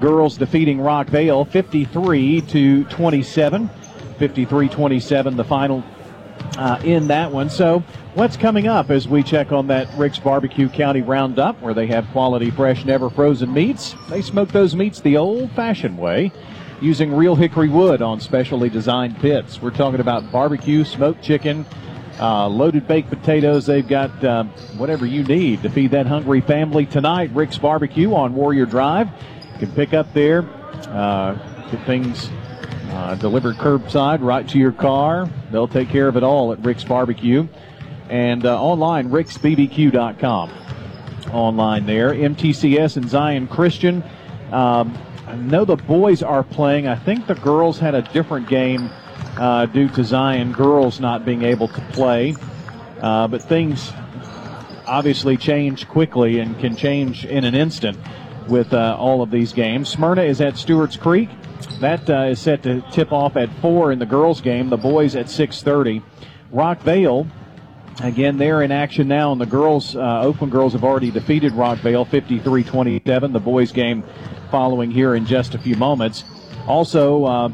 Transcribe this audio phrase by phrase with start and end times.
[0.00, 3.70] Girls defeating Rockvale 53 to 27.
[4.18, 5.84] 53-27 the final
[6.56, 7.48] uh, in that one.
[7.50, 7.80] So
[8.14, 12.06] what's coming up as we check on that Rick's Barbecue County Roundup where they have
[12.08, 13.94] quality fresh never frozen meats.
[14.08, 16.32] They smoke those meats the old fashioned way
[16.80, 19.60] using real hickory wood on specially designed pits.
[19.60, 21.66] We're talking about barbecue, smoked chicken,
[22.20, 23.66] uh, loaded baked potatoes.
[23.66, 24.44] They've got uh,
[24.76, 27.30] whatever you need to feed that hungry family tonight.
[27.32, 29.08] Rick's Barbecue on Warrior Drive.
[29.58, 30.48] Can pick up there,
[30.88, 31.34] uh,
[31.70, 32.30] get things
[32.90, 35.28] uh, delivered curbside right to your car.
[35.50, 37.46] They'll take care of it all at Rick's Barbecue.
[38.08, 40.50] And uh, online, ricksbbq.com.
[41.32, 42.14] Online there.
[42.14, 44.02] MTCS and Zion Christian.
[44.52, 46.88] Um, I know the boys are playing.
[46.88, 48.88] I think the girls had a different game
[49.36, 52.34] uh, due to Zion girls not being able to play.
[53.00, 53.92] Uh, but things
[54.86, 57.98] obviously change quickly and can change in an instant
[58.48, 59.88] with uh, all of these games.
[59.88, 61.28] Smyrna is at Stewart's Creek.
[61.80, 64.68] That uh, is set to tip off at four in the girls' game.
[64.68, 66.02] The boys at 6:30.
[66.52, 67.28] Rockvale,
[68.02, 69.32] again, they're in action now.
[69.32, 73.32] And the girls, uh, Oakland girls, have already defeated Rockvale 53-27.
[73.32, 74.02] The boys' game
[74.50, 76.24] following here in just a few moments.
[76.66, 77.48] Also, uh,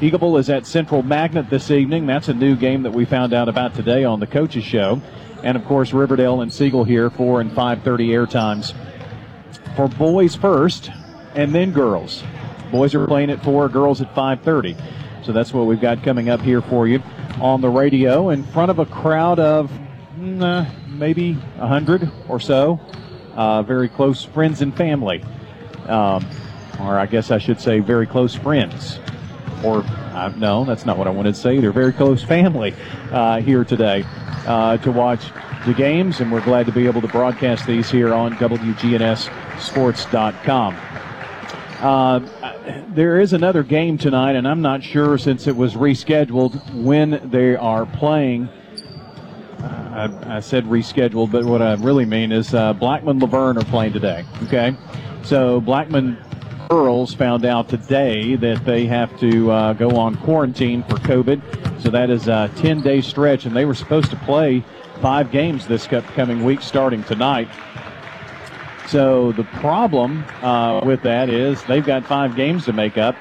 [0.00, 2.06] Eagleville is at Central Magnet this evening.
[2.06, 5.00] That's a new game that we found out about today on the coaches show.
[5.42, 8.74] And of course, Riverdale and Siegel here, 4 and 5:30 air times
[9.76, 10.90] for boys first,
[11.34, 12.22] and then girls.
[12.70, 14.76] Boys are playing at four, girls at 5:30.
[15.22, 17.02] So that's what we've got coming up here for you
[17.40, 19.70] on the radio in front of a crowd of
[20.18, 22.80] mm, uh, maybe a hundred or so,
[23.34, 25.22] uh, very close friends and family,
[25.86, 26.24] um,
[26.80, 28.98] or I guess I should say very close friends.
[29.64, 29.84] Or
[30.14, 31.60] uh, no, that's not what I wanted to say.
[31.60, 32.74] They're very close family
[33.12, 34.04] uh, here today
[34.46, 35.30] uh, to watch
[35.66, 40.76] the games, and we're glad to be able to broadcast these here on WGNSSports.com.
[41.80, 42.20] Uh,
[42.88, 47.56] there is another game tonight, and I'm not sure since it was rescheduled when they
[47.56, 48.48] are playing.
[49.60, 53.58] Uh, I, I, said rescheduled, but what I really mean is uh, Blackman La Vergne
[53.58, 54.24] are playing today.
[54.44, 54.74] Okay,
[55.22, 56.18] so Blackman
[56.70, 61.82] Girls found out today that they have to uh, go on quarantine for COVID.
[61.82, 64.62] So that is a 10 day stretch, and they were supposed to play
[65.00, 67.48] five games this upcoming week starting tonight.
[68.86, 73.14] So the problem uh, with that is they've got five games to make up.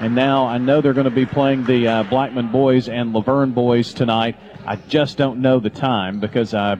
[0.00, 3.20] And now I know they're going to be playing the uh, Blackman boys and La
[3.20, 4.36] Vergne boys tonight.
[4.64, 6.78] I just don't know the time because I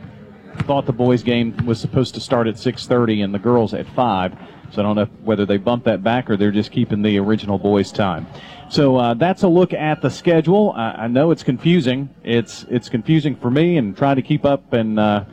[0.58, 4.36] thought the boys game was supposed to start at 6:30 and the girls at 5.
[4.70, 7.58] So I don't know whether they bumped that back or they're just keeping the original
[7.58, 8.26] boys time.
[8.70, 10.72] So uh, that's a look at the schedule.
[10.76, 12.10] I, I, know it's confusing.
[12.22, 15.24] It's it's confusing for me and trying to keep up and uh,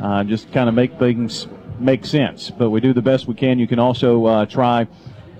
[0.00, 1.48] uh, just kind of make things
[1.80, 2.50] make sense.
[2.50, 3.58] But we do the best we can.
[3.58, 4.86] You can also uh, try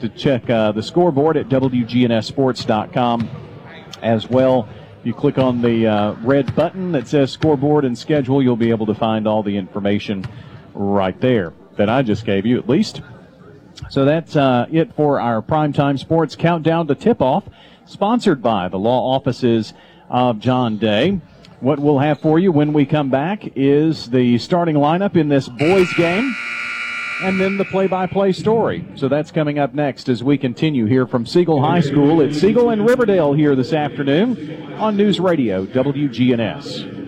[0.01, 3.31] to check uh, the scoreboard at WGNSSports.com
[4.03, 4.69] as well.
[5.01, 8.71] If you click on the uh, red button that says scoreboard and schedule, you'll be
[8.71, 10.25] able to find all the information
[10.75, 13.01] right there that I just gave you, at least.
[13.91, 17.45] So that's uh, it for our primetime sports countdown to tip off,
[17.87, 19.73] sponsored by the law offices
[20.11, 21.21] of John Day.
[21.61, 25.49] What we'll have for you when we come back is the starting lineup in this
[25.49, 26.35] boys game
[27.21, 28.85] and then the play-by-play story.
[28.95, 32.21] So that's coming up next as we continue here from Siegel High School.
[32.21, 37.08] It's Siegel and Riverdale here this afternoon on News Radio WGNS.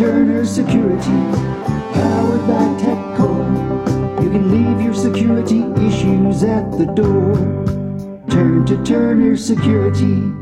[0.00, 1.20] Turner Security,
[1.92, 4.24] powered by TechCore.
[4.24, 7.34] You can leave your security issues at the door.
[8.30, 10.39] Turn to Turner Security.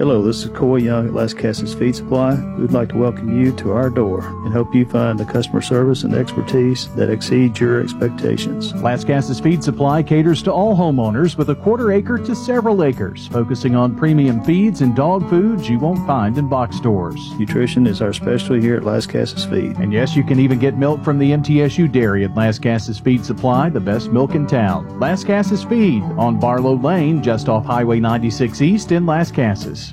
[0.00, 2.32] Hello, this is Coy Young at Lascassas Feed Supply.
[2.32, 5.60] We would like to welcome you to our door and hope you find the customer
[5.60, 8.72] service and expertise that exceeds your expectations.
[8.72, 13.76] Lascassas Feed Supply caters to all homeowners with a quarter acre to several acres, focusing
[13.76, 17.20] on premium feeds and dog foods you won't find in box stores.
[17.38, 19.76] Nutrition is our specialty here at Lascassas Feed.
[19.80, 23.68] And yes, you can even get milk from the MTSU dairy at Lascassas Feed Supply,
[23.68, 24.88] the best milk in town.
[24.98, 29.89] Lascassas Feed on Barlow Lane, just off Highway 96 East in Lascassas.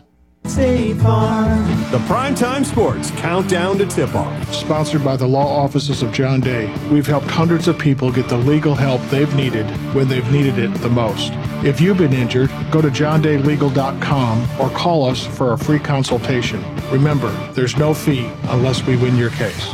[0.50, 1.68] State Farm.
[1.92, 4.54] The Primetime Sports Countdown to Tip Off.
[4.54, 8.38] Sponsored by the law offices of John Day, we've helped hundreds of people get the
[8.38, 11.34] legal help they've needed when they've needed it the most.
[11.64, 16.64] If you've been injured, go to johndaylegal.com or call us for a free consultation.
[16.90, 19.74] Remember, there's no fee unless we win your case.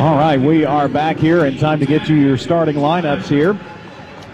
[0.00, 3.58] All right, we are back here and time to get to your starting lineups here.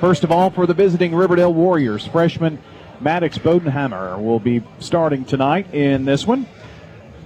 [0.01, 2.59] First of all, for the visiting Riverdale Warriors, freshman
[3.01, 6.47] Maddox Bodenhammer will be starting tonight in this one.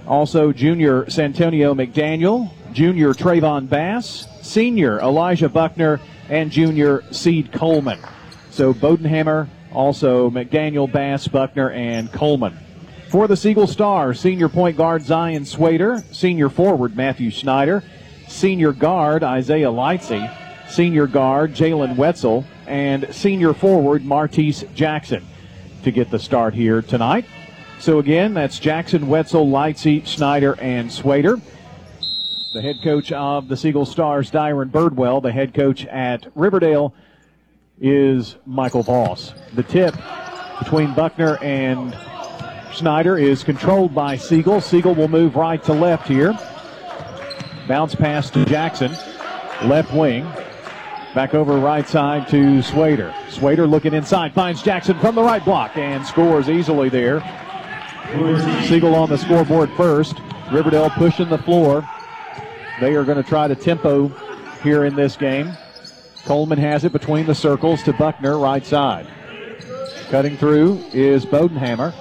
[0.06, 7.99] Also, junior Santonio McDaniel, junior Trayvon Bass, senior Elijah Buckner, and junior Seed Coleman.
[8.50, 12.56] So Bodenhammer, also McDaniel, Bass, Buckner, and Coleman.
[13.09, 17.82] For the Siegel Stars, senior point guard Zion Swader, senior forward Matthew Schneider,
[18.29, 20.31] senior guard Isaiah Lightsey,
[20.69, 25.25] senior guard Jalen Wetzel, and senior forward Martise Jackson
[25.84, 27.25] to get the start here tonight.
[27.78, 31.40] So again, that's Jackson, Wetzel, Lightsey, Schneider, and Swader.
[32.54, 35.22] The head coach of the Siegel Stars, Dyron Birdwell.
[35.22, 36.94] The head coach at Riverdale
[37.81, 39.34] is Michael Voss.
[39.54, 39.94] The tip
[40.60, 41.96] between Buckner and
[42.72, 44.60] Schneider is controlled by Siegel.
[44.60, 46.32] Siegel will move right to left here.
[47.66, 48.92] Bounce pass to Jackson,
[49.64, 50.26] left wing.
[51.14, 53.14] Back over right side to Swader.
[53.31, 57.20] Swader looking inside, finds Jackson from the right block and scores easily there.
[58.66, 60.16] Siegel on the scoreboard first.
[60.50, 61.88] Riverdale pushing the floor.
[62.81, 64.08] They are going to try to tempo
[64.64, 65.52] here in this game.
[66.25, 69.06] Coleman has it between the circles to Buckner, right side.
[70.11, 71.94] Cutting through is Bodenhammer.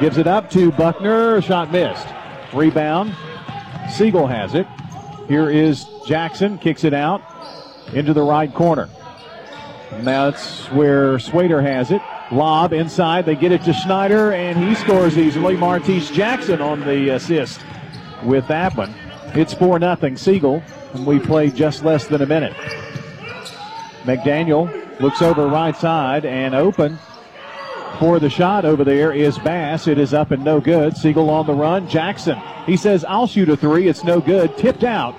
[0.00, 1.40] Gives it up to Buckner.
[1.40, 2.06] Shot missed.
[2.52, 3.16] Rebound.
[3.90, 4.66] Siegel has it.
[5.28, 6.58] Here is Jackson.
[6.58, 7.22] Kicks it out
[7.94, 8.88] into the right corner.
[9.90, 12.00] And that's where Swader has it.
[12.30, 13.26] Lob inside.
[13.26, 15.56] They get it to Schneider, and he scores easily.
[15.56, 17.60] Martise Jackson on the assist
[18.22, 18.94] with that one.
[19.34, 20.62] It's 4 0 Siegel,
[20.94, 22.54] and we play just less than a minute.
[24.04, 26.98] McDaniel looks over right side and open
[27.98, 29.86] for the shot over there is Bass.
[29.86, 30.96] It is up and no good.
[30.96, 31.88] Siegel on the run.
[31.88, 32.40] Jackson.
[32.64, 33.88] He says, I'll shoot a three.
[33.88, 34.56] It's no good.
[34.56, 35.14] Tipped out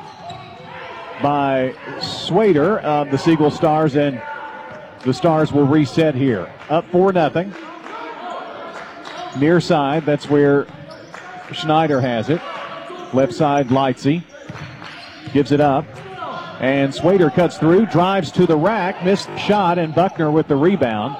[1.22, 4.22] by Swader of the Siegel Stars, and
[5.04, 6.52] the Stars will reset here.
[6.70, 7.54] Up 4 nothing.
[9.40, 10.68] Near side, that's where
[11.52, 12.42] Schneider has it.
[13.14, 14.24] Left side, Lightsey
[15.34, 15.86] gives it up.
[16.60, 21.18] And Swader cuts through, drives to the rack, missed shot, and Buckner with the rebound.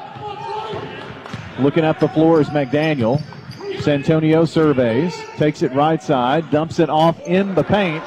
[1.60, 3.22] Looking up the floor is McDaniel.
[3.82, 8.04] Santonio surveys, takes it right side, dumps it off in the paint,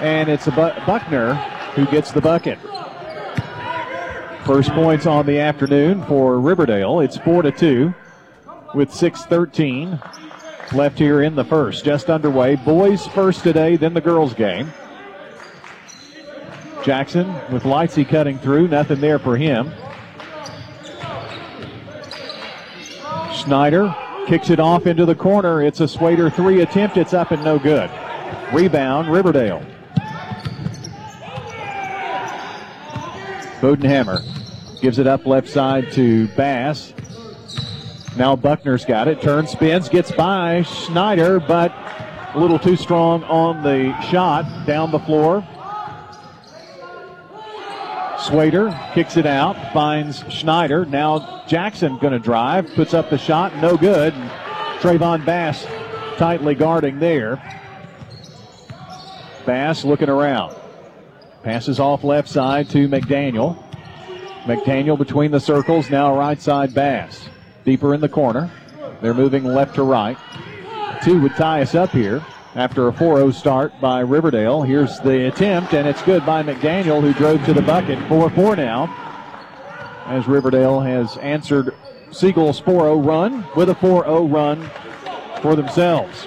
[0.00, 1.34] and it's Buckner
[1.74, 2.58] who gets the bucket.
[4.44, 7.00] First points on the afternoon for Riverdale.
[7.00, 7.94] It's 4 to 2
[8.74, 10.00] with 6:13
[10.72, 11.84] left here in the first.
[11.84, 12.56] Just underway.
[12.56, 14.72] Boys first today, then the girls game.
[16.84, 18.68] Jackson with Lightsey cutting through.
[18.68, 19.72] Nothing there for him.
[23.32, 23.94] Schneider
[24.26, 25.62] kicks it off into the corner.
[25.62, 26.96] It's a Swader three attempt.
[26.96, 27.90] It's up and no good.
[28.52, 29.62] Rebound, Riverdale.
[33.60, 34.22] Bodenhammer
[34.80, 36.92] gives it up left side to Bass.
[38.16, 39.20] Now Buckner's got it.
[39.20, 41.72] Turns, spins, gets by Schneider, but
[42.34, 45.46] a little too strong on the shot down the floor.
[48.20, 50.84] Swader kicks it out, finds Schneider.
[50.84, 54.12] Now Jackson going to drive, puts up the shot, no good.
[54.80, 55.66] Trayvon Bass
[56.16, 57.36] tightly guarding there.
[59.44, 60.56] Bass looking around.
[61.46, 63.56] Passes off left side to McDaniel.
[64.46, 67.28] McDaniel between the circles, now right side Bass.
[67.64, 68.50] Deeper in the corner.
[69.00, 70.18] They're moving left to right.
[71.04, 72.20] Two would tie us up here
[72.56, 74.62] after a 4 0 start by Riverdale.
[74.62, 78.00] Here's the attempt, and it's good by McDaniel, who drove to the bucket.
[78.08, 78.92] 4 4 now.
[80.06, 81.72] As Riverdale has answered
[82.10, 84.68] Siegel's 4 0 run with a 4 0 run
[85.42, 86.26] for themselves.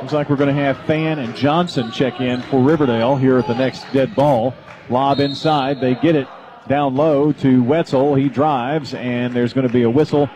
[0.00, 3.46] Looks like we're going to have Fan and Johnson check in for Riverdale here at
[3.46, 4.54] the next dead ball.
[4.88, 5.78] Lob inside.
[5.80, 6.26] They get it
[6.68, 8.14] down low to Wetzel.
[8.14, 10.30] He drives, and there's going to be a whistle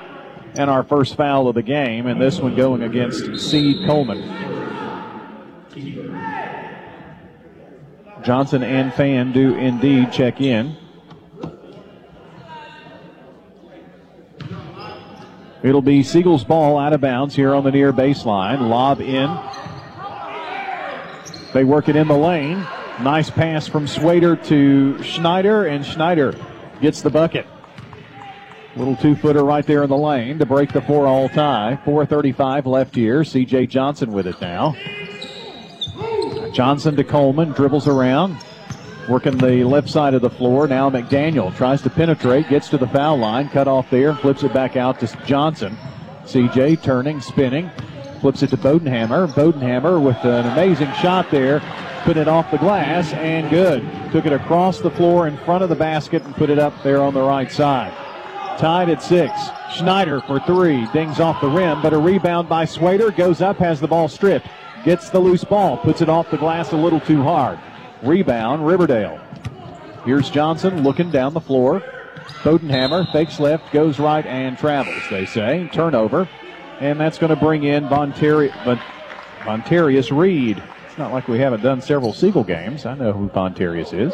[0.55, 4.23] and our first foul of the game, and this one going against Seed Coleman.
[8.23, 10.77] Johnson and Fan do indeed check in.
[15.65, 18.69] It'll be Siegel's ball out of bounds here on the near baseline.
[18.69, 19.35] Lob in.
[21.55, 22.59] They work it in the lane.
[23.01, 26.37] Nice pass from Swader to Schneider, and Schneider
[26.83, 27.47] gets the bucket.
[28.77, 31.79] Little two footer right there in the lane to break the four all tie.
[31.87, 33.23] 4.35 left here.
[33.23, 34.77] CJ Johnson with it now.
[36.53, 38.37] Johnson to Coleman, dribbles around,
[39.09, 40.67] working the left side of the floor.
[40.67, 44.53] Now McDaniel tries to penetrate, gets to the foul line, cut off there, flips it
[44.53, 45.77] back out to Johnson.
[46.25, 47.71] CJ turning, spinning,
[48.21, 49.29] flips it to Bodenhammer.
[49.29, 51.61] Bodenhammer with an amazing shot there,
[52.05, 53.83] put it off the glass and good.
[54.13, 57.03] Took it across the floor in front of the basket and put it up there
[57.03, 57.93] on the right side.
[58.59, 59.33] Tied at six.
[59.75, 60.87] Schneider for three.
[60.93, 63.11] Dings off the rim, but a rebound by Swader.
[63.11, 64.47] Goes up, has the ball stripped.
[64.85, 67.59] Gets the loose ball, puts it off the glass a little too hard.
[68.05, 69.19] Rebound, Riverdale.
[70.05, 71.81] Here's Johnson looking down the floor.
[72.43, 75.69] Bodenhammer fakes left, goes right, and travels, they say.
[75.73, 76.29] Turnover.
[76.81, 78.53] And that's going to bring in Bonteri-
[79.41, 80.63] Bontarius Reed.
[80.87, 82.85] It's not like we haven't done several Siegel games.
[82.87, 84.13] I know who Bontarius is.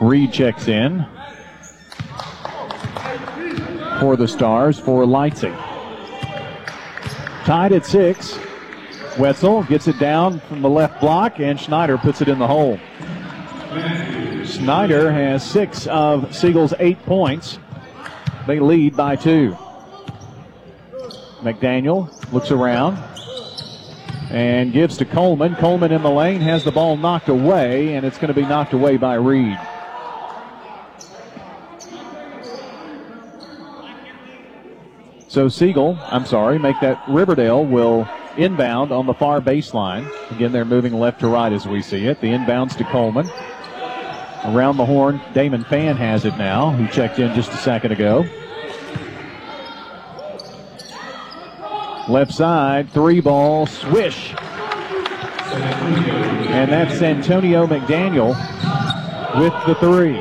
[0.00, 1.06] Reed checks in
[4.00, 5.71] for the Stars for Leitzing.
[7.44, 8.38] Tied at six.
[9.18, 12.78] Wetzel gets it down from the left block, and Schneider puts it in the hole.
[14.44, 17.58] Schneider has six of Siegel's eight points.
[18.46, 19.56] They lead by two.
[21.40, 22.96] McDaniel looks around
[24.30, 25.56] and gives to Coleman.
[25.56, 28.72] Coleman in the lane has the ball knocked away, and it's going to be knocked
[28.72, 29.58] away by Reed.
[35.32, 40.06] So Siegel, I'm sorry, make that Riverdale will inbound on the far baseline.
[40.30, 42.20] Again, they're moving left to right as we see it.
[42.20, 43.26] The inbounds to Coleman.
[44.44, 48.26] Around the horn, Damon Fan has it now, who checked in just a second ago.
[52.10, 54.34] Left side, three ball, swish.
[56.50, 58.36] And that's Antonio McDaniel
[59.40, 60.20] with the three.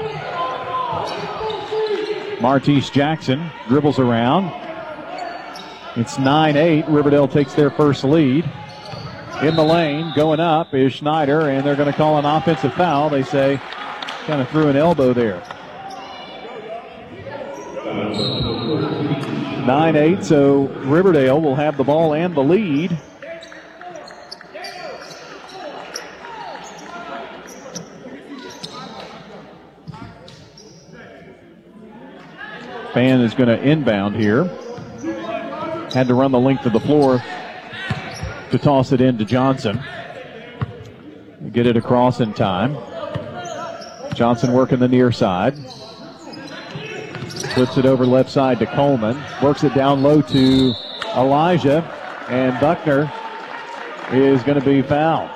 [2.39, 4.53] Martise Jackson dribbles around,
[5.95, 6.87] it's 9 8.
[6.87, 8.49] Riverdale takes their first lead.
[9.41, 13.09] In the lane, going up is Schneider, and they're going to call an offensive foul.
[13.09, 13.59] They say
[14.25, 15.41] kind of threw an elbow there.
[19.65, 22.97] 9 8, so Riverdale will have the ball and the lead.
[32.93, 34.49] Fan is going to inbound here.
[35.93, 37.21] Had to run the length of the floor
[38.51, 39.81] to toss it into Johnson.
[41.51, 42.77] Get it across in time.
[44.13, 45.57] Johnson working the near side.
[47.53, 49.21] Flips it over left side to Coleman.
[49.43, 50.73] Works it down low to
[51.17, 51.83] Elijah.
[52.29, 53.11] And Buckner
[54.11, 55.29] is going to be fouled.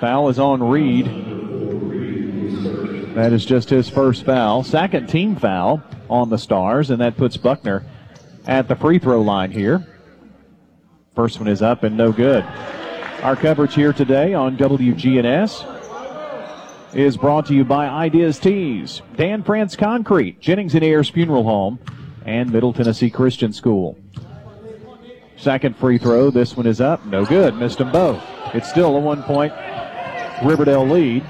[0.00, 1.06] Foul is on Reed.
[3.14, 4.62] That is just his first foul.
[4.62, 7.84] Second team foul on the Stars, and that puts Buckner
[8.46, 9.86] at the free throw line here.
[11.14, 12.44] First one is up and no good.
[13.22, 15.68] Our coverage here today on WGNS
[16.94, 21.78] is brought to you by Ideas Tees, Dan France Concrete, Jennings and Ayers Funeral Home,
[22.24, 23.96] and Middle Tennessee Christian School.
[25.36, 28.22] Second free throw, this one is up, no good, missed them both.
[28.54, 29.52] It's still a one point
[30.44, 31.24] Riverdale lead,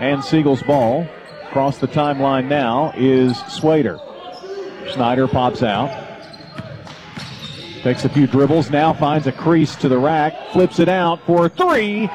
[0.00, 1.06] and Siegel's ball
[1.44, 3.98] across the timeline now is Swader.
[4.92, 6.07] Schneider pops out.
[7.88, 11.48] Takes a few dribbles, now finds a crease to the rack, flips it out for
[11.48, 12.06] three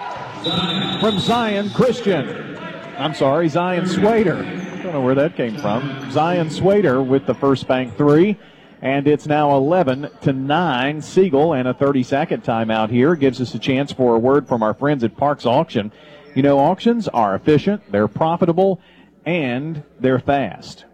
[1.00, 2.60] from Zion Christian.
[3.00, 4.36] I'm sorry, Zion Swader.
[4.36, 6.12] I don't know where that came from.
[6.12, 8.38] Zion Swader with the first bank three.
[8.84, 11.01] And it's now 11 to 9.
[11.01, 14.62] Siegel and a 30 second timeout here gives us a chance for a word from
[14.62, 15.92] our friends at Parks Auction.
[16.36, 18.80] You know, auctions are efficient, they're profitable,
[19.25, 20.86] and they're fast.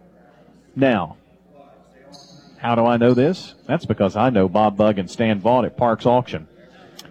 [0.74, 1.18] Now,
[2.60, 3.54] how do I know this?
[3.66, 6.46] That's because I know Bob Bug and Stan Vaught at Parks Auction.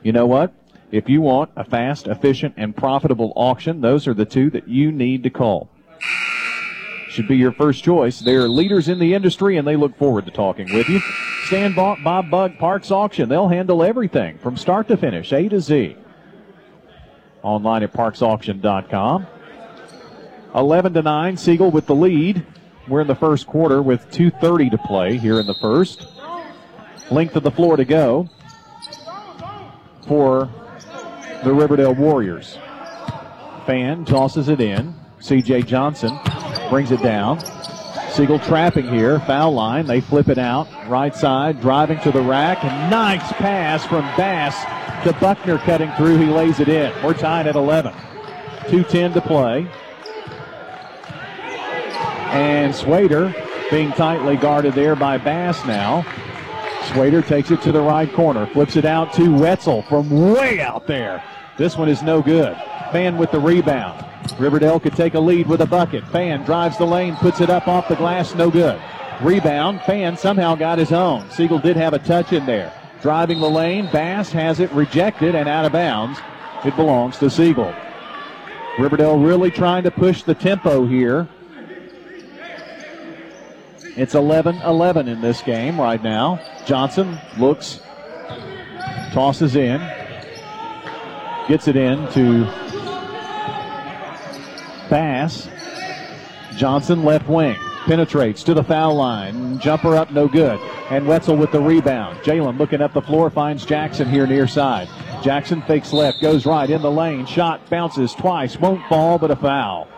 [0.04, 0.54] You know what?
[0.92, 4.92] If you want a fast, efficient, and profitable auction, those are the two that you
[4.92, 5.70] need to call
[7.10, 8.20] should be your first choice.
[8.20, 11.02] They're leaders in the industry and they look forward to talking with you.
[11.46, 13.28] Stan Bob Bug Parks Auction.
[13.28, 15.98] They'll handle everything from start to finish, A to Z.
[17.42, 19.28] Online at parksauction.com.
[20.56, 22.46] 11 to 9, Siegel with the lead.
[22.88, 26.08] We're in the first quarter with 2.30 to play here in the first.
[27.12, 28.30] Length of the floor to go
[30.08, 30.50] for
[31.44, 32.58] the Riverdale Warriors.
[33.66, 34.96] Fan tosses it in.
[35.20, 36.18] CJ Johnson
[36.70, 37.40] brings it down.
[38.12, 39.86] Siegel trapping here, foul line.
[39.86, 44.56] They flip it out, right side, driving to the rack, nice pass from Bass
[45.04, 46.18] to Buckner cutting through.
[46.18, 46.92] He lays it in.
[47.04, 47.94] We're tied at 11.
[47.94, 49.68] 2.10 to play.
[52.30, 53.34] And Swader
[53.72, 56.06] being tightly guarded there by Bass now.
[56.92, 60.88] Swader takes it to the right corner, flips it out to Wetzel from way out
[60.88, 61.24] there.
[61.58, 62.56] This one is no good.
[62.92, 64.06] Fan with the rebound.
[64.40, 66.08] Riverdale could take a lead with a bucket.
[66.08, 68.80] Fan drives the lane, puts it up off the glass, no good.
[69.22, 69.82] Rebound.
[69.82, 71.30] Fan somehow got his own.
[71.32, 72.74] Siegel did have a touch in there.
[73.02, 76.20] Driving the lane, Bass has it rejected and out of bounds.
[76.64, 77.74] It belongs to Siegel.
[78.78, 81.28] Riverdale really trying to push the tempo here.
[84.00, 86.40] It's 11 11 in this game right now.
[86.66, 87.82] Johnson looks,
[89.12, 89.82] tosses in,
[91.50, 92.46] gets it in to
[94.90, 95.50] Bass.
[96.56, 97.58] Johnson left wing.
[97.88, 99.60] Penetrates to the foul line.
[99.60, 100.58] Jumper up, no good.
[100.90, 102.20] And Wetzel with the rebound.
[102.20, 104.88] Jalen looking up the floor, finds Jackson here near side.
[105.22, 107.26] Jackson fakes left, goes right in the lane.
[107.26, 109.90] Shot bounces twice, won't fall, but a foul.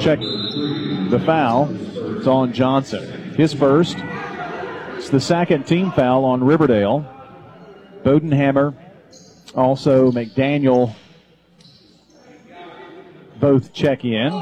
[0.00, 1.68] Check the foul.
[2.16, 3.34] It's on Johnson.
[3.34, 3.96] His first.
[4.96, 7.06] It's the second team foul on Riverdale.
[8.02, 8.74] Bodenhammer
[9.54, 10.94] also, McDaniel
[13.40, 14.32] both check in.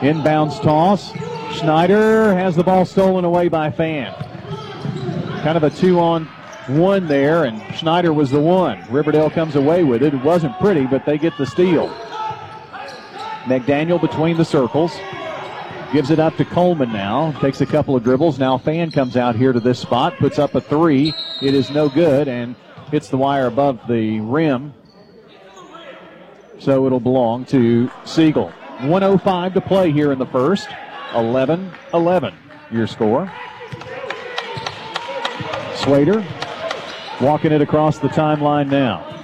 [0.00, 1.12] Inbounds toss.
[1.56, 4.14] Schneider has the ball stolen away by Fan.
[5.42, 6.26] Kind of a two on
[6.68, 8.84] one there, and Schneider was the one.
[8.90, 10.14] Riverdale comes away with it.
[10.14, 11.88] It wasn't pretty, but they get the steal.
[13.48, 14.92] McDaniel between the circles.
[15.92, 17.32] Gives it up to Coleman now.
[17.40, 18.38] Takes a couple of dribbles.
[18.38, 21.14] Now Fan comes out here to this spot, puts up a three.
[21.40, 22.54] It is no good, and
[22.90, 24.74] hits the wire above the rim.
[26.58, 28.50] So it'll belong to Siegel.
[28.80, 30.68] 105 to play here in the first.
[31.14, 32.34] 11 11
[32.70, 33.32] your score.
[35.76, 36.24] Swader
[37.20, 39.17] walking it across the timeline now.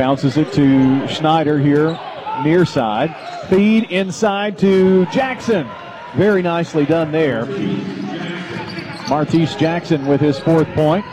[0.00, 2.00] Bounces it to Schneider here
[2.42, 3.14] near side.
[3.50, 5.68] Feed inside to Jackson.
[6.16, 7.44] Very nicely done there.
[9.10, 11.04] Martise Jackson with his fourth point.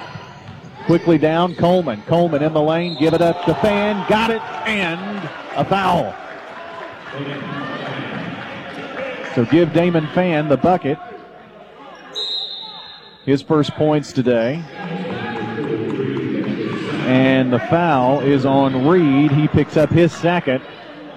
[0.86, 2.02] Quickly down, Coleman.
[2.04, 6.16] Coleman in the lane, give it up to Fan, got it, and a foul.
[9.36, 10.98] So give Damon Fan the bucket.
[13.26, 14.64] His first points today.
[17.08, 19.32] And the foul is on Reed.
[19.32, 20.62] He picks up his second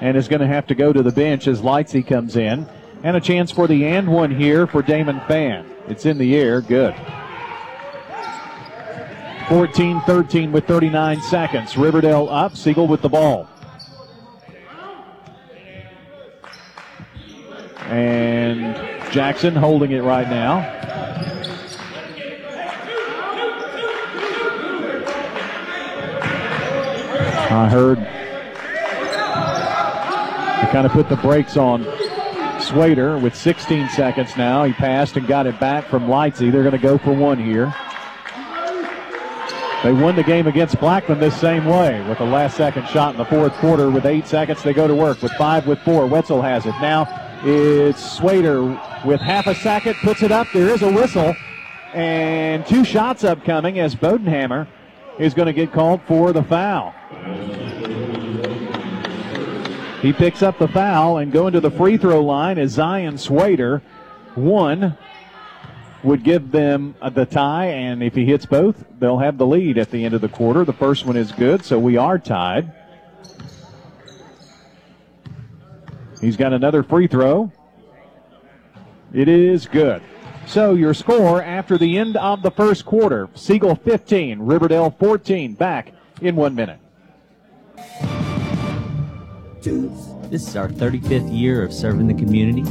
[0.01, 2.69] and is going to have to go to the bench as Lightsey comes in.
[3.03, 5.69] And a chance for the and one here for Damon Fan.
[5.89, 6.61] It's in the air.
[6.61, 6.95] Good.
[9.49, 11.77] 14 13 with 39 seconds.
[11.77, 12.57] Riverdale up.
[12.57, 13.49] Siegel with the ball.
[17.87, 18.77] And
[19.11, 20.80] Jackson holding it right now.
[27.51, 27.99] I heard
[30.61, 31.83] they kind of put the brakes on
[32.61, 34.63] Swader with 16 seconds now.
[34.63, 36.53] He passed and got it back from Lightsey.
[36.53, 37.75] They're going to go for one here.
[39.83, 43.19] They won the game against Blackman this same way with a last second shot in
[43.19, 43.91] the fourth quarter.
[43.91, 46.07] With eight seconds, they go to work with five with four.
[46.07, 46.75] Wetzel has it.
[46.81, 47.09] Now
[47.43, 48.63] it's Swader
[49.05, 50.47] with half a second, puts it up.
[50.53, 51.35] There is a whistle.
[51.95, 54.69] And two shots upcoming as Bodenhammer
[55.21, 56.95] is going to get called for the foul.
[60.01, 63.83] He picks up the foul and going to the free throw line is Zion Swader.
[64.35, 64.97] One
[66.03, 69.91] would give them the tie, and if he hits both, they'll have the lead at
[69.91, 70.65] the end of the quarter.
[70.65, 72.73] The first one is good, so we are tied.
[76.23, 77.53] He's got another free throw.
[79.13, 80.01] It is good.
[80.51, 85.55] So your score after the end of the first quarter Siegel 15, Riverdale 14.
[85.55, 86.81] Back in one minute.
[89.63, 92.65] This is our 35th year of serving the community.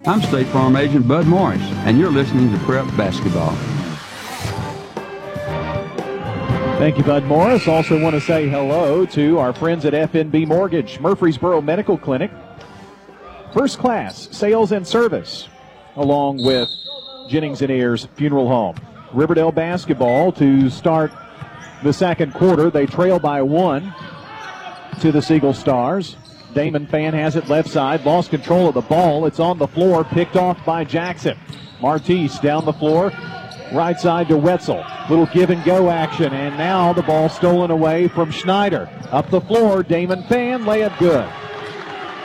[0.06, 3.56] I'm State Farm Agent Bud Morris, and you're listening to Prep Basketball.
[6.78, 7.68] Thank you, Bud Morris.
[7.68, 12.30] Also want to say hello to our friends at FNB Mortgage, Murfreesboro Medical Clinic,
[13.54, 15.48] First Class Sales and Service,
[15.96, 16.68] along with
[17.30, 18.76] Jennings and Ayers Funeral Home.
[19.14, 21.12] Riverdale basketball to start
[21.84, 22.70] the second quarter.
[22.70, 23.94] They trail by one
[25.00, 26.18] to the Siegel Stars.
[26.54, 29.26] Damon Fan has it left side, lost control of the ball.
[29.26, 31.38] It's on the floor, picked off by Jackson.
[31.82, 33.12] Martise down the floor,
[33.74, 34.86] right side to Wetzel.
[35.10, 38.90] Little give and go action, and now the ball stolen away from Schneider.
[39.12, 41.28] Up the floor, Damon Fan, layup good.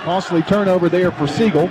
[0.04, 1.68] Costly turnover there for Siegel.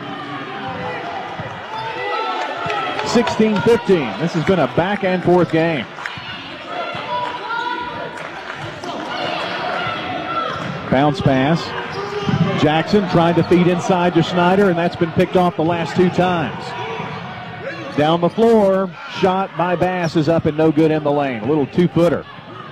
[3.07, 4.19] 16 15.
[4.19, 5.85] This has been a back and forth game.
[10.91, 11.61] Bounce pass.
[12.61, 16.09] Jackson trying to feed inside to Schneider, and that's been picked off the last two
[16.09, 16.86] times.
[17.97, 21.41] Down the floor, shot by Bass is up and no good in the lane.
[21.41, 22.23] A little two footer.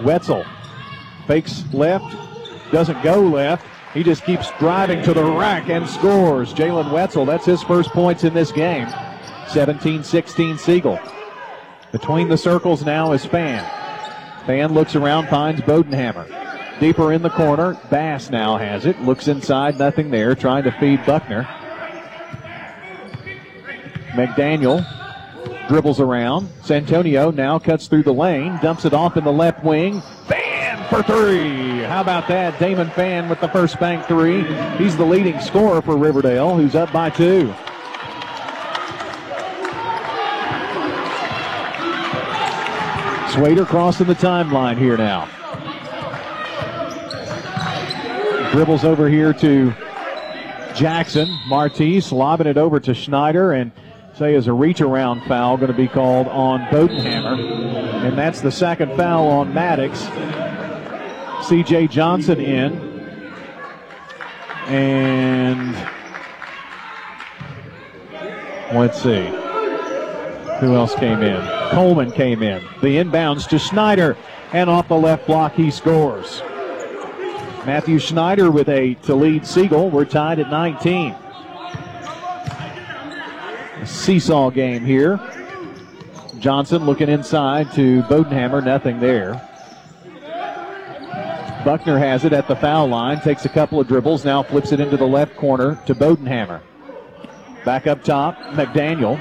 [0.04, 0.46] Wetzel
[1.26, 2.16] fakes left,
[2.72, 3.66] doesn't go left.
[3.96, 6.54] He just keeps driving to the rack and scores.
[6.54, 8.88] Jalen Wetzel, that's his first points in this game.
[9.48, 11.00] 17 16 Siegel.
[11.92, 13.64] Between the circles now is Fan.
[14.46, 16.30] Fan looks around, finds Bodenhammer.
[16.80, 19.02] Deeper in the corner, Bass now has it.
[19.02, 21.48] Looks inside, nothing there, trying to feed Buckner.
[24.12, 24.86] McDaniel
[25.68, 26.50] dribbles around.
[26.64, 30.02] Santonio now cuts through the lane, dumps it off in the left wing.
[30.28, 31.80] Fan for three.
[31.80, 32.60] How about that?
[32.60, 34.44] Damon Fan with the first bank three.
[34.78, 37.54] He's the leading scorer for Riverdale, who's up by two.
[43.34, 45.30] Swader crossing the timeline here now.
[48.54, 49.74] Dribbles over here to
[50.74, 51.28] Jackson.
[51.48, 53.74] Martise lobbing it over to Schneider and
[54.16, 57.38] say is a reach around foul going to be called on Bodenhammer.
[58.08, 60.04] And that's the second foul on Maddox.
[61.46, 62.74] CJ Johnson in.
[64.68, 65.74] And
[68.74, 69.26] let's see.
[70.60, 71.46] Who else came in?
[71.72, 72.64] Coleman came in.
[72.82, 74.16] The inbounds to Schneider.
[74.54, 76.42] And off the left block, he scores.
[77.66, 79.90] Matthew Schneider with a to lead Siegel.
[79.90, 81.16] We're tied at 19.
[83.86, 85.20] Seesaw game here.
[86.40, 88.64] Johnson looking inside to Bodenhammer.
[88.64, 89.42] Nothing there.
[91.64, 93.20] Buckner has it at the foul line.
[93.22, 94.24] Takes a couple of dribbles.
[94.24, 96.62] Now flips it into the left corner to Bodenhammer.
[97.64, 99.20] Back up top, McDaniel.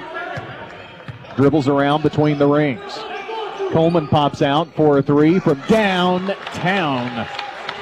[1.37, 2.99] Dribbles around between the rings.
[3.73, 7.27] Coleman pops out for a three from downtown.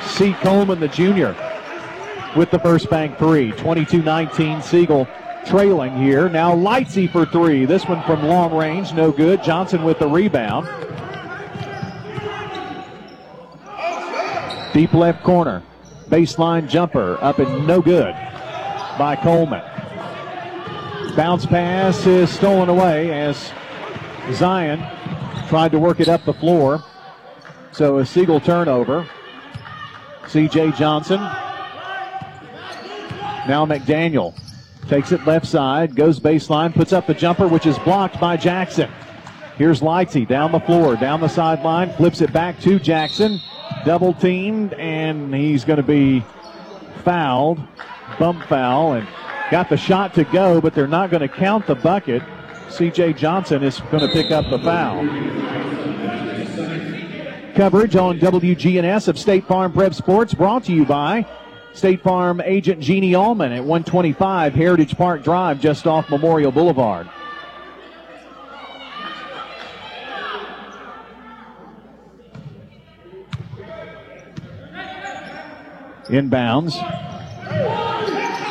[0.07, 0.33] C.
[0.35, 1.35] Coleman, the junior,
[2.37, 3.51] with the first bank three.
[3.53, 5.09] 22 19, Siegel
[5.47, 6.29] trailing here.
[6.29, 7.65] Now Lightsey for three.
[7.65, 9.43] This one from long range, no good.
[9.43, 10.67] Johnson with the rebound.
[14.73, 15.63] Deep left corner.
[16.09, 18.15] Baseline jumper up and no good
[18.99, 19.63] by Coleman.
[21.17, 23.53] Bounce pass is stolen away as
[24.33, 24.81] Zion
[25.49, 26.83] tried to work it up the floor.
[27.73, 29.07] So a Siegel turnover.
[30.25, 31.21] CJ Johnson.
[33.47, 34.35] Now McDaniel
[34.89, 38.91] takes it left side, goes baseline, puts up the jumper, which is blocked by Jackson.
[39.57, 43.39] Here's Lightsey down the floor, down the sideline, flips it back to Jackson.
[43.85, 46.25] Double teamed, and he's going to be
[47.05, 47.61] fouled.
[48.19, 49.09] Bump foul, and
[49.51, 52.23] got the shot to go, but they're not going to count the bucket.
[52.69, 55.07] CJ Johnson is going to pick up the foul.
[57.55, 61.27] Coverage on WGNS of State Farm Prep Sports brought to you by
[61.75, 67.09] State Farm agent Jeannie Allman at 125 Heritage Park Drive just off Memorial Boulevard.
[76.09, 76.77] Inbounds.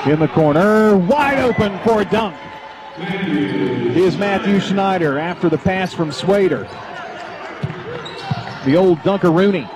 [0.07, 2.35] In the corner, wide open for a dunk.
[2.97, 6.67] Is Matthew Schneider after the pass from Swader.
[8.65, 9.69] The old Dunker-Rooney.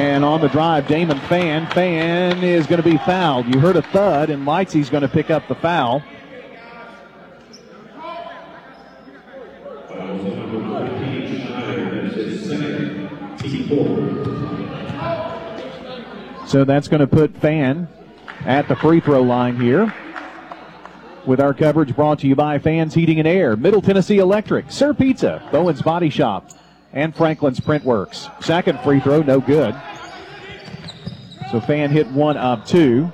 [0.00, 1.66] And on the drive, Damon Fan.
[1.72, 3.54] Fan is going to be fouled.
[3.54, 6.02] You heard a thud, and Lightsey's going to pick up the foul.
[16.46, 17.86] So that's going to put Fan
[18.46, 19.94] at the free throw line here.
[21.26, 24.94] With our coverage brought to you by Fans Heating and Air, Middle Tennessee Electric, Sir
[24.94, 26.48] Pizza, Bowen's Body Shop,
[26.92, 28.28] and Franklin's Print Works.
[28.40, 29.74] Second free throw, no good.
[31.50, 33.12] So Fan hit one of two.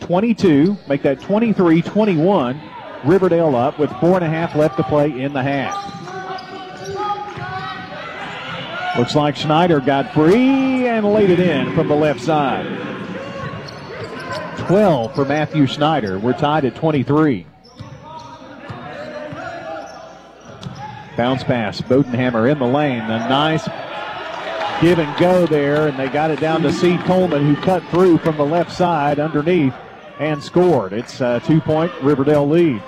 [0.00, 2.60] 22, make that 23 21.
[3.04, 5.74] Riverdale up with four and a half left to play in the half.
[8.98, 12.66] Looks like Schneider got free and laid it in from the left side.
[14.66, 16.18] 12 for Matthew Schneider.
[16.18, 17.46] We're tied at 23.
[21.16, 21.80] Bounce pass.
[21.80, 23.02] Bodenhammer in the lane.
[23.02, 23.64] A nice
[24.80, 28.18] give and go there, and they got it down to Seed Coleman, who cut through
[28.18, 29.74] from the left side underneath
[30.18, 30.92] and scored.
[30.92, 32.82] It's a two point Riverdale lead.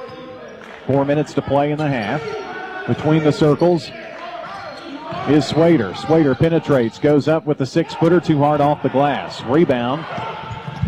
[0.87, 2.23] Four minutes to play in the half.
[2.87, 3.91] Between the circles,
[5.29, 5.95] is Swader.
[5.95, 9.43] Swader penetrates, goes up with the six footer, too hard off the glass.
[9.43, 10.03] Rebound.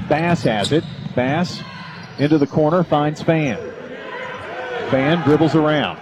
[0.09, 0.85] Bass has it.
[1.15, 1.61] Bass
[2.19, 3.59] into the corner, finds Fan.
[4.91, 5.99] Fan dribbles around.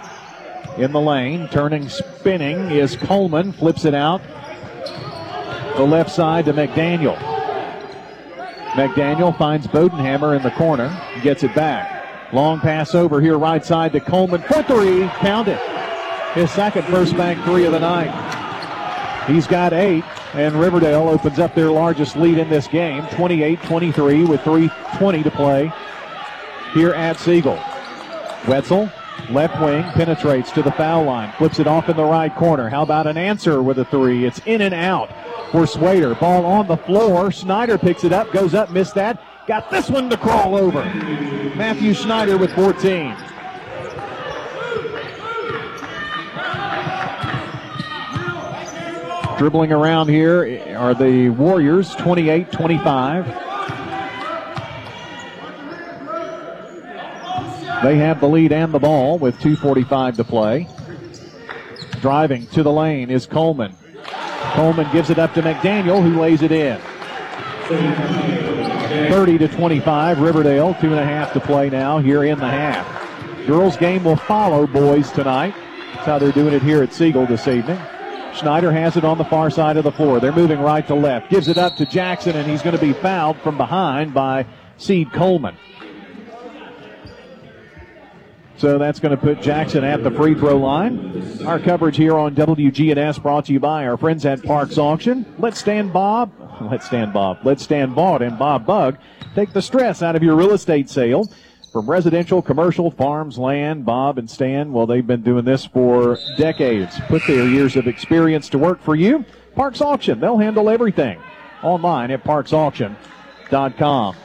[0.79, 4.21] In the lane, turning, spinning is Coleman, flips it out.
[5.75, 7.17] The left side to McDaniel.
[8.71, 10.89] McDaniel finds Bodenhammer in the corner,
[11.21, 12.31] gets it back.
[12.31, 15.05] Long pass over here, right side to Coleman for three.
[15.17, 15.59] Count it.
[16.33, 19.27] His second first bank three of the night.
[19.27, 24.39] He's got eight, and Riverdale opens up their largest lead in this game, 28-23 with
[24.41, 25.73] 3.20 to play
[26.73, 27.59] here at Siegel.
[28.47, 28.89] Wetzel,
[29.29, 32.69] left wing, penetrates to the foul line, flips it off in the right corner.
[32.69, 34.25] How about an answer with a three?
[34.25, 35.09] It's in and out
[35.51, 36.15] for Swader.
[36.15, 37.31] Ball on the floor.
[37.31, 39.21] Schneider picks it up, goes up, missed that.
[39.47, 40.83] Got this one to crawl over.
[41.55, 43.15] Matthew Schneider with 14.
[49.39, 53.48] Dribbling around here are the Warriors, 28 25.
[57.83, 60.67] They have the lead and the ball with 2.45 to play.
[62.01, 63.73] Driving to the lane is Coleman.
[64.53, 66.79] Coleman gives it up to McDaniel, who lays it in.
[69.09, 72.85] 30 to 25, Riverdale, two and a half to play now here in the half.
[73.47, 75.53] Girls game will follow boys tonight.
[75.93, 77.79] That's how they're doing it here at Siegel this evening.
[78.33, 80.19] Schneider has it on the far side of the floor.
[80.19, 81.29] They're moving right to left.
[81.29, 84.45] Gives it up to Jackson, and he's going to be fouled from behind by
[84.77, 85.55] Seed Coleman.
[88.59, 91.41] So that's going to put Jackson at the free throw line.
[91.45, 95.25] Our coverage here on WGNS brought to you by our friends at Parks Auction.
[95.39, 96.33] Let's stand Bob.
[96.69, 97.37] Let's stand Bob.
[97.45, 98.97] Let's stand Vaught and Bob Bug.
[99.33, 101.31] Take the stress out of your real estate sale.
[101.71, 106.99] From residential, commercial, farms, land, Bob and Stan, well, they've been doing this for decades.
[107.07, 109.23] Put their years of experience to work for you.
[109.55, 111.17] Parks Auction, they'll handle everything.
[111.63, 114.15] Online at parksauction.com.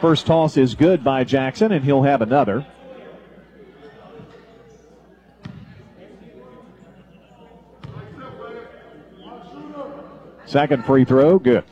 [0.00, 2.66] First toss is good by Jackson, and he'll have another.
[10.48, 11.62] Second free throw, good.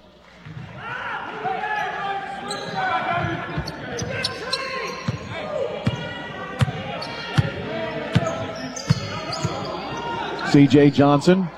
[10.51, 11.49] CJ Johnson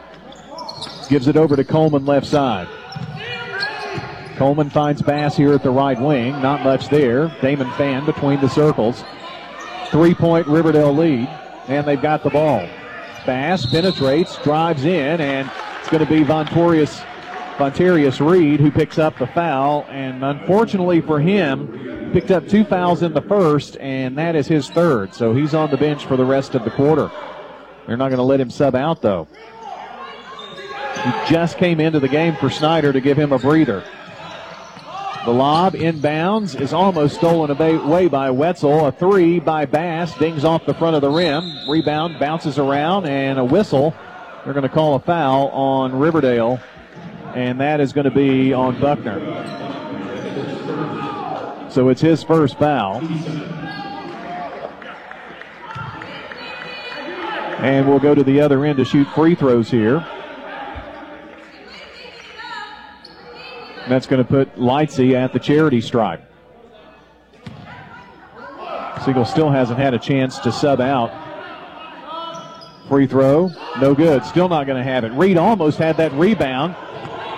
[1.09, 2.69] gives it over to Coleman left side.
[4.37, 6.41] Coleman finds Bass here at the right wing.
[6.41, 7.37] Not much there.
[7.43, 9.03] Damon Fan between the circles.
[9.89, 11.29] Three point Riverdale lead,
[11.67, 12.61] and they've got the ball.
[13.27, 15.51] Bass penetrates, drives in, and
[15.81, 17.05] it's going to be Vontorius,
[17.59, 19.85] Vontarius Reed who picks up the foul.
[19.91, 24.71] And unfortunately for him, picked up two fouls in the first, and that is his
[24.71, 25.15] third.
[25.15, 27.11] So he's on the bench for the rest of the quarter.
[27.87, 29.29] They're not going to let him sub out, though.
[30.95, 33.85] He just came into the game for Schneider to give him a breather.
[35.25, 38.87] The lob inbounds is almost stolen away by Wetzel.
[38.87, 41.45] A three by Bass dings off the front of the rim.
[41.69, 43.95] Rebound bounces around and a whistle.
[44.45, 46.61] They're going to call a foul on Riverdale,
[47.39, 49.21] and that is going to be on Buckner.
[51.71, 52.97] So it's his first foul.
[57.61, 60.05] And we'll go to the other end to shoot free throws here.
[63.89, 66.23] that's going to put Lightsey at the charity stripe.
[69.03, 71.11] Siegel still hasn't had a chance to sub out.
[72.89, 74.25] Free throw, no good.
[74.25, 75.13] Still not going to have it.
[75.13, 76.75] Reed almost had that rebound,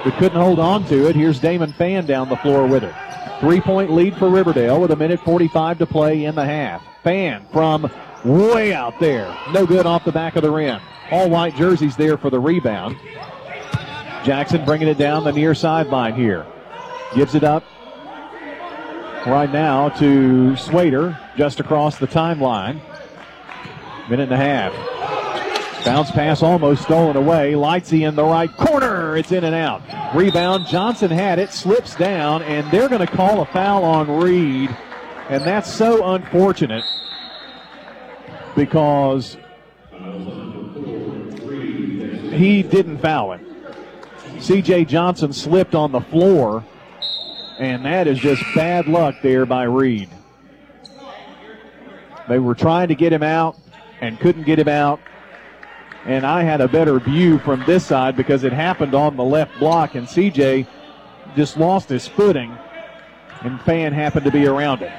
[0.04, 1.16] but couldn't hold on to it.
[1.16, 2.94] Here's Damon Fan down the floor with it.
[3.40, 6.82] Three point lead for Riverdale with a minute 45 to play in the half.
[7.02, 7.90] Fan from
[8.24, 9.34] way out there.
[9.52, 10.80] No good off the back of the rim.
[11.10, 12.96] All white jerseys there for the rebound.
[14.24, 16.46] Jackson bringing it down the near sideline here.
[17.14, 17.64] Gives it up
[19.26, 22.80] right now to Swader just across the timeline.
[24.08, 24.99] Minute and a half.
[25.84, 27.52] Bounce pass almost stolen away.
[27.52, 29.16] Lightsey in the right corner.
[29.16, 29.82] It's in and out.
[30.14, 30.66] Rebound.
[30.66, 34.74] Johnson had it, slips down, and they're going to call a foul on Reed.
[35.30, 36.84] And that's so unfortunate
[38.54, 39.36] because
[42.32, 43.46] he didn't foul him.
[44.36, 46.64] CJ Johnson slipped on the floor,
[47.58, 50.08] and that is just bad luck there by Reed.
[52.28, 53.56] They were trying to get him out
[54.00, 55.00] and couldn't get him out.
[56.06, 59.58] And I had a better view from this side because it happened on the left
[59.58, 60.66] block, and CJ
[61.36, 62.56] just lost his footing,
[63.42, 64.92] and Fan happened to be around it.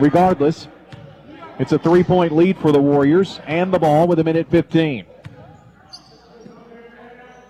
[0.00, 0.68] Regardless,
[1.58, 5.04] it's a three point lead for the Warriors and the ball with a minute 15.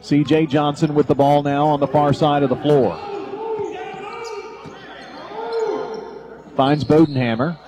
[0.00, 2.96] CJ Johnson with the ball now on the far side of the floor.
[6.56, 7.58] Finds Bodenhammer.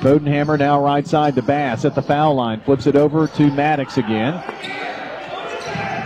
[0.00, 2.60] Bodenhammer now right side to Bass at the foul line.
[2.62, 4.42] Flips it over to Maddox again.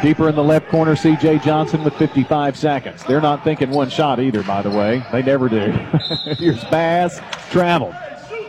[0.03, 3.05] Deeper in the left corner, CJ Johnson with 55 seconds.
[3.05, 5.03] They're not thinking one shot either, by the way.
[5.13, 5.71] They never do.
[6.39, 7.21] Here's Bass.
[7.51, 7.95] Traveled.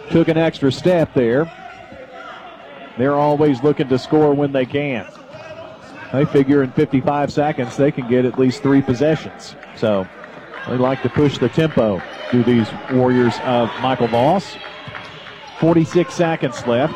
[0.09, 1.49] Took an extra step there.
[2.97, 5.07] They're always looking to score when they can.
[6.11, 9.55] They figure in 55 seconds they can get at least three possessions.
[9.75, 10.07] So
[10.67, 14.55] they like to push the tempo to these Warriors of Michael Voss.
[15.59, 16.93] 46 seconds left.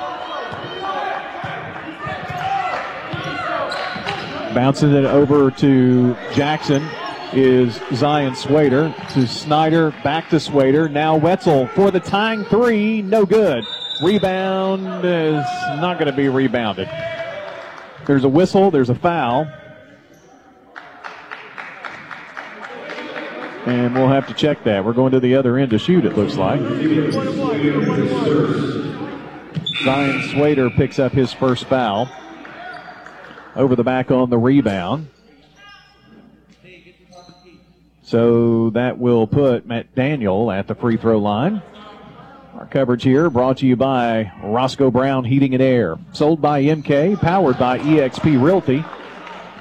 [4.54, 6.88] Bouncing it over to Jackson
[7.34, 10.89] is Zion Swader to Schneider, back to Swader.
[10.89, 13.63] Now Wetzel for the tying three, no good.
[14.04, 15.45] Rebound is
[15.80, 16.89] not going to be rebounded.
[18.06, 19.48] There's a whistle, there's a foul.
[23.65, 24.86] And we'll have to check that.
[24.86, 26.60] We're going to the other end to shoot, it looks like.
[29.84, 32.10] Zion Swader picks up his first foul.
[33.56, 35.10] Over the back on the rebound.
[38.04, 41.62] So that will put McDaniel at the free throw line.
[42.56, 45.98] Our coverage here brought to you by Roscoe Brown Heating and Air.
[46.13, 48.84] Sold by MK, powered by eXp Realty,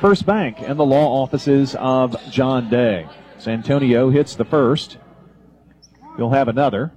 [0.00, 3.06] First Bank, and the law offices of John Day.
[3.38, 4.98] Santonio hits the first.
[6.16, 6.92] He'll have another.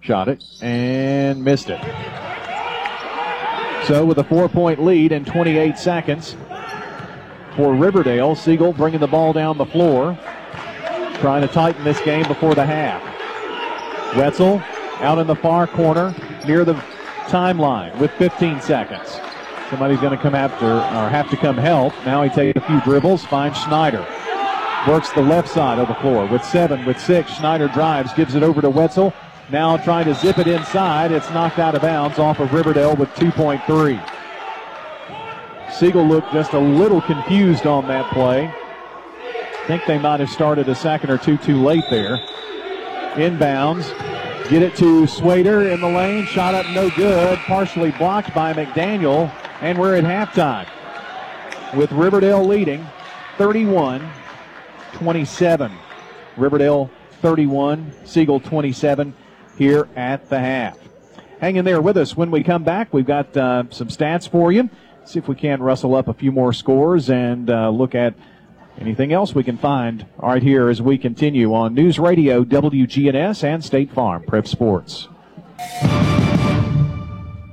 [0.00, 1.80] Shot it and missed it.
[3.86, 6.36] So with a four point lead in 28 seconds
[7.56, 10.18] for Riverdale, Siegel bringing the ball down the floor,
[11.14, 13.02] trying to tighten this game before the half.
[14.16, 14.62] Wetzel
[15.00, 16.14] out in the far corner
[16.46, 16.74] near the
[17.26, 19.18] timeline with 15 seconds.
[19.70, 21.92] Somebody's going to come after or have to come help.
[22.04, 24.04] Now he takes a few dribbles, finds Schneider.
[24.88, 27.34] Works the left side of the floor with seven, with six.
[27.34, 29.12] Schneider drives, gives it over to Wetzel.
[29.50, 31.12] Now trying to zip it inside.
[31.12, 34.00] It's knocked out of bounds off of Riverdale with 2.3.
[35.70, 38.46] Siegel looked just a little confused on that play.
[38.46, 42.16] I think they might have started a second or two too late there.
[43.14, 43.90] Inbounds.
[44.48, 46.24] Get it to Swader in the lane.
[46.24, 47.38] Shot up no good.
[47.40, 49.30] Partially blocked by McDaniel.
[49.60, 50.66] And we're at halftime
[51.76, 52.86] with Riverdale leading
[53.36, 54.10] 31
[54.94, 55.72] 27.
[56.36, 59.14] Riverdale 31, Siegel 27
[59.56, 60.78] here at the half.
[61.40, 62.92] Hang in there with us when we come back.
[62.92, 64.68] We've got uh, some stats for you.
[65.04, 68.14] See if we can rustle up a few more scores and uh, look at
[68.78, 73.64] anything else we can find right here as we continue on News Radio, WGNS, and
[73.64, 75.08] State Farm Prep Sports.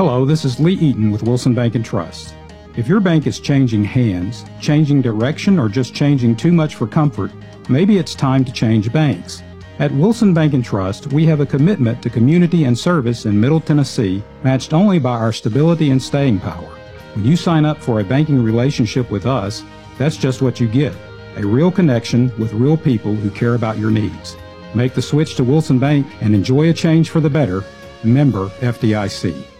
[0.00, 2.34] Hello, this is Lee Eaton with Wilson Bank and Trust.
[2.74, 7.30] If your bank is changing hands, changing direction, or just changing too much for comfort,
[7.68, 9.42] maybe it's time to change banks.
[9.78, 13.60] At Wilson Bank and Trust, we have a commitment to community and service in Middle
[13.60, 16.78] Tennessee matched only by our stability and staying power.
[17.12, 19.62] When you sign up for a banking relationship with us,
[19.98, 20.94] that's just what you get
[21.36, 24.34] a real connection with real people who care about your needs.
[24.74, 27.62] Make the switch to Wilson Bank and enjoy a change for the better.
[28.02, 29.59] Member FDIC.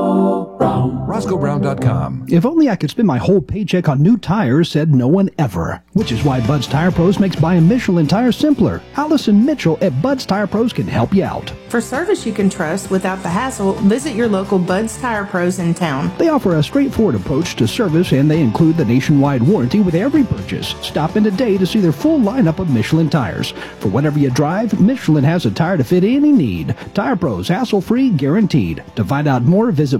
[0.61, 0.91] Brown.
[1.07, 2.27] RoscoeBrown.com.
[2.29, 5.83] If only I could spend my whole paycheck on new tires, said no one ever.
[5.93, 8.81] Which is why Bud's Tire Pros makes buying Michelin tires simpler.
[8.95, 11.51] Allison Mitchell at Bud's Tire Pros can help you out.
[11.69, 15.73] For service you can trust without the hassle, visit your local Bud's Tire Pros in
[15.73, 16.11] town.
[16.17, 20.23] They offer a straightforward approach to service and they include the nationwide warranty with every
[20.23, 20.75] purchase.
[20.81, 23.51] Stop in today to see their full lineup of Michelin tires.
[23.79, 26.75] For whatever you drive, Michelin has a tire to fit any need.
[26.93, 28.83] Tire Pros, hassle free, guaranteed.
[28.95, 29.99] To find out more, visit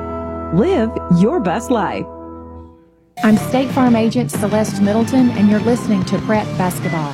[0.53, 2.05] Live your best life.
[3.23, 7.13] I'm State Farm Agent Celeste Middleton, and you're listening to Prep Basketball.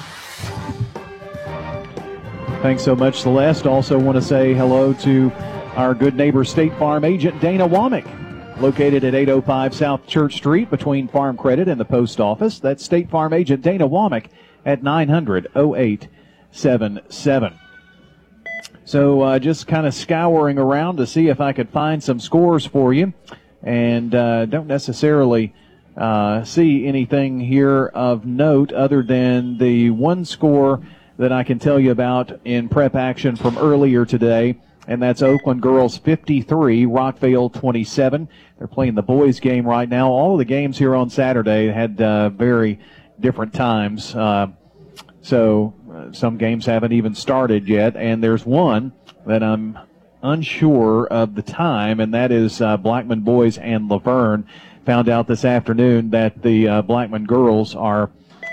[2.64, 3.68] Thanks so much, Celeste.
[3.68, 5.32] Also, want to say hello to
[5.76, 11.08] our good neighbor, State Farm Agent Dana Womack, located at 805 South Church Street between
[11.08, 12.60] Farm Credit and the Post Office.
[12.60, 14.30] That's State Farm Agent Dana Womack
[14.66, 17.60] at 900 0877.
[18.86, 22.66] So, uh, just kind of scouring around to see if I could find some scores
[22.66, 23.14] for you,
[23.62, 25.54] and uh, don't necessarily
[25.98, 30.82] uh, see anything here of note other than the one score
[31.18, 35.62] that I can tell you about in prep action from earlier today, and that's Oakland
[35.62, 38.30] girls 53, Rockvale 27.
[38.58, 40.10] They're playing the boys game right now.
[40.10, 42.80] All of the games here on Saturday had uh, very
[43.20, 44.16] different times.
[44.16, 44.48] Uh,
[45.22, 48.92] so uh, some games haven't even started yet, and there's one
[49.26, 49.78] that I'm
[50.22, 54.46] unsure of the time, and that is uh, Blackman boys and La Vergne.
[54.86, 58.12] Found out this afternoon that the uh, Blackman girls are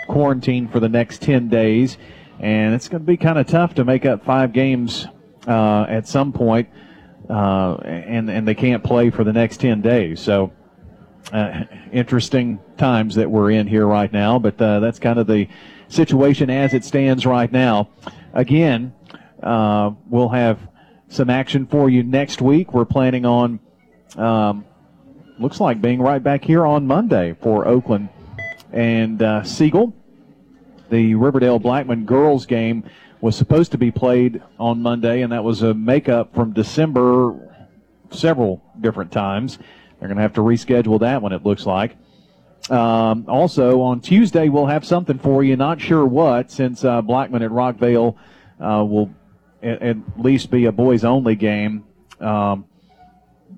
[0.09, 1.99] quarantined for the next 10 days,
[2.41, 5.07] and it's going to be kind of tough to make up five games
[5.47, 6.69] uh, at some point,
[7.29, 10.21] uh, and and they can't play for the next 10 days.
[10.21, 10.53] So.
[11.91, 15.49] Interesting times that we're in here right now, but that's kind of the
[15.89, 17.89] situation as it stands right now.
[18.33, 18.93] Again,
[19.43, 20.59] uh, we'll have
[21.09, 22.73] some action for you next week.
[22.73, 23.61] We're planning on,
[24.17, 24.65] um,
[25.39, 28.09] looks like being right back here on Monday for Oakland
[28.73, 29.95] and uh, Siegel.
[30.91, 32.85] The Riverdale Blackman girls game
[33.21, 37.35] was supposed to be played on Monday, and that was a makeup from December
[38.11, 39.59] several different times.
[39.99, 41.97] They're going to have to reschedule that one, it looks like.
[42.71, 45.57] Um, also, on Tuesday, we'll have something for you.
[45.57, 48.17] Not sure what, since uh, Blackman at Rockvale
[48.59, 49.11] uh, will
[49.63, 51.85] at, at, least be a boys only game
[52.21, 52.65] um,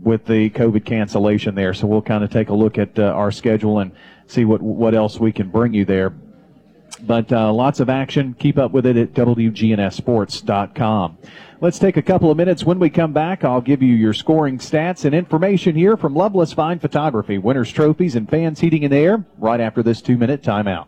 [0.03, 1.73] with the COVID cancellation there.
[1.73, 3.93] So we'll kind of take a look at uh, our schedule and
[4.27, 6.13] see what what else we can bring you there.
[7.03, 8.35] But uh, lots of action.
[8.39, 11.19] Keep up with it at WGNSSports.com.
[11.61, 12.65] Let's take a couple of minutes.
[12.65, 16.53] When we come back, I'll give you your scoring stats and information here from Loveless
[16.53, 20.87] Fine Photography, Winners Trophies, and Fans Heating and Air right after this two minute timeout.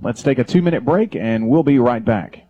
[0.00, 2.45] Let's take a two minute break and we'll be right back.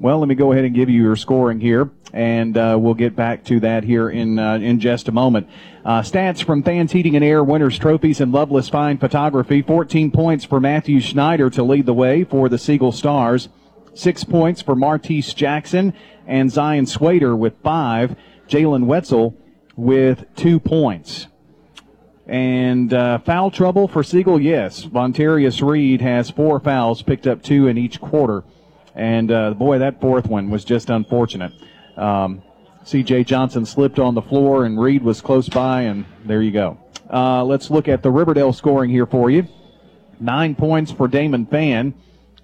[0.00, 3.16] Well, let me go ahead and give you your scoring here, and uh, we'll get
[3.16, 5.48] back to that here in uh, in just a moment.
[5.84, 9.60] Uh, stats from Fans Heating and Air Winners Trophies and Loveless Fine Photography.
[9.60, 13.48] 14 points for Matthew Schneider to lead the way for the Siegel Stars.
[13.92, 15.92] Six points for Martise Jackson
[16.28, 18.14] and Zion Swader with five.
[18.48, 19.36] Jalen Wetzel
[19.74, 21.26] with two points.
[22.24, 24.84] And uh, foul trouble for Siegel, yes.
[24.84, 28.44] Vontarius Reed has four fouls, picked up two in each quarter.
[28.98, 31.52] And uh, boy, that fourth one was just unfortunate.
[31.96, 32.42] Um,
[32.82, 33.24] C.J.
[33.24, 36.76] Johnson slipped on the floor, and Reed was close by, and there you go.
[37.08, 39.46] Uh, let's look at the Riverdale scoring here for you.
[40.18, 41.94] Nine points for Damon Fan.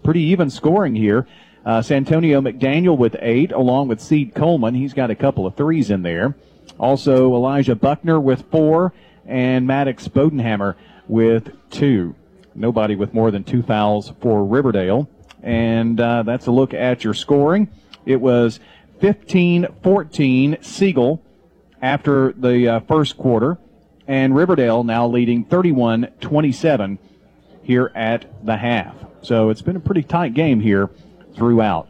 [0.05, 1.27] Pretty even scoring here.
[1.67, 4.75] Uh, Santonio McDaniel with eight, along with Seed Coleman.
[4.75, 6.37] He's got a couple of threes in there.
[6.79, 8.93] Also, Elijah Buckner with four,
[9.27, 10.77] and Maddox Bodenhammer
[11.09, 12.15] with two.
[12.55, 15.09] Nobody with more than two fouls for Riverdale.
[15.45, 17.69] And uh, that's a look at your scoring.
[18.07, 18.59] It was
[19.01, 21.23] 15 14 Siegel
[21.83, 23.59] after the uh, first quarter,
[24.09, 26.99] and Riverdale now leading 31 27
[27.63, 28.97] here at the half.
[29.21, 30.91] So it's been a pretty tight game here
[31.35, 31.89] throughout.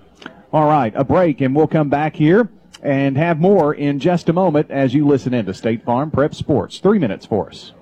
[0.53, 2.49] All right, a break, and we'll come back here
[2.83, 6.35] and have more in just a moment as you listen in to State Farm Prep
[6.35, 6.79] Sports.
[6.79, 7.73] Three minutes for us.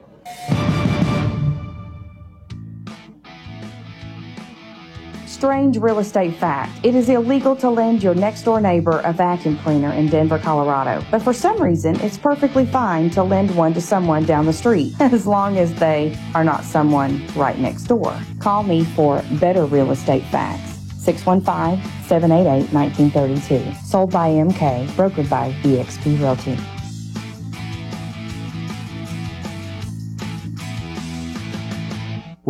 [5.43, 6.71] Strange real estate fact.
[6.85, 11.05] It is illegal to lend your next door neighbor a vacuum cleaner in Denver, Colorado.
[11.11, 14.95] But for some reason, it's perfectly fine to lend one to someone down the street,
[15.01, 18.17] as long as they are not someone right next door.
[18.39, 20.79] Call me for better real estate facts.
[21.01, 23.85] 615 788 1932.
[23.85, 26.57] Sold by MK, brokered by eXp Realty.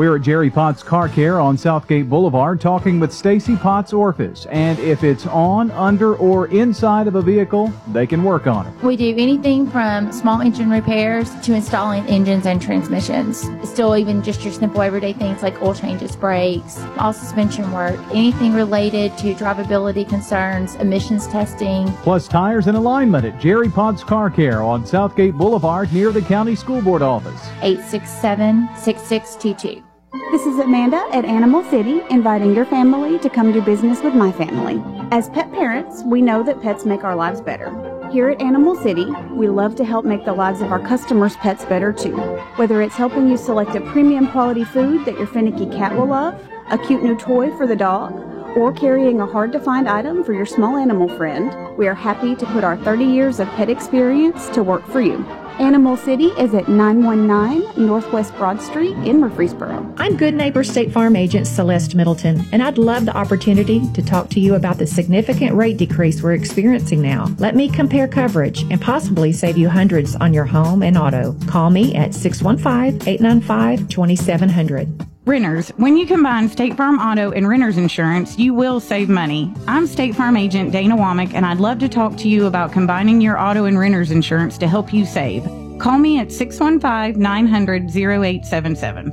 [0.03, 4.47] We're at Jerry Potts Car Care on Southgate Boulevard talking with Stacy Potts Orphis.
[4.47, 8.75] And if it's on, under, or inside of a vehicle, they can work on it.
[8.83, 13.49] We do anything from small engine repairs to installing engines and transmissions.
[13.63, 18.55] Still, even just your simple everyday things like oil changes, brakes, all suspension work, anything
[18.55, 21.87] related to drivability concerns, emissions testing.
[21.99, 26.57] Plus tires and alignment at Jerry Potts Car Care on Southgate Boulevard near the County
[26.57, 27.41] School Board office.
[27.63, 29.92] 867 6622.
[30.13, 34.31] This is Amanda at Animal City, inviting your family to come do business with my
[34.31, 34.83] family.
[35.11, 37.71] As pet parents, we know that pets make our lives better.
[38.13, 41.65] Here at Animal City, we love to help make the lives of our customers' pets
[41.65, 42.19] better too.
[42.57, 46.39] Whether it's helping you select a premium quality food that your finicky cat will love,
[46.71, 48.13] a cute new toy for the dog,
[48.57, 52.35] or carrying a hard to find item for your small animal friend, we are happy
[52.37, 55.25] to put our 30 years of pet experience to work for you.
[55.59, 59.95] Animal City is at 919 Northwest Broad Street in Murfreesboro.
[59.99, 64.31] I'm Good Neighbor State Farm Agent Celeste Middleton, and I'd love the opportunity to talk
[64.31, 67.27] to you about the significant rate decrease we're experiencing now.
[67.39, 71.37] Let me compare coverage and possibly save you hundreds on your home and auto.
[71.47, 75.12] Call me at 615 895 2700.
[75.25, 79.55] Renters, when you combine State Farm Auto and Renters Insurance, you will save money.
[79.69, 83.21] I'm State Farm Agent Dana Womack, and I'd love to talk to you about combining
[83.21, 85.45] your auto and renters insurance to help you save.
[85.79, 89.13] Call me at 615 900 0877.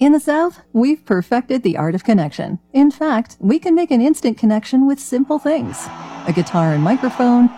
[0.00, 2.58] In the South, we've perfected the art of connection.
[2.72, 5.86] In fact, we can make an instant connection with simple things
[6.26, 7.48] a guitar and microphone,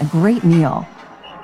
[0.00, 0.88] a great meal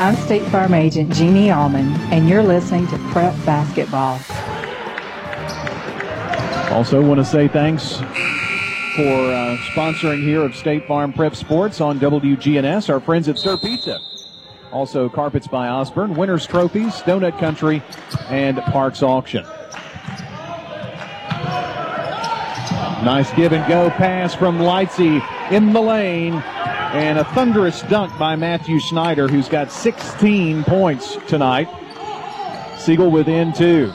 [0.00, 4.20] I'm State Farm Agent Jeannie Allman, and you're listening to Prep Basketball.
[6.72, 11.98] Also, want to say thanks for uh, sponsoring here of State Farm Prep Sports on
[11.98, 13.98] WGNS, our friends at Sir Pizza.
[14.70, 17.82] Also, Carpets by Osborne, Winners Trophies, Donut Country,
[18.28, 19.42] and Parks Auction.
[23.02, 25.20] Nice give and go pass from Lightsey
[25.50, 26.40] in the lane.
[26.92, 31.68] And a thunderous dunk by Matthew Schneider, who's got 16 points tonight.
[32.78, 33.92] Siegel within two.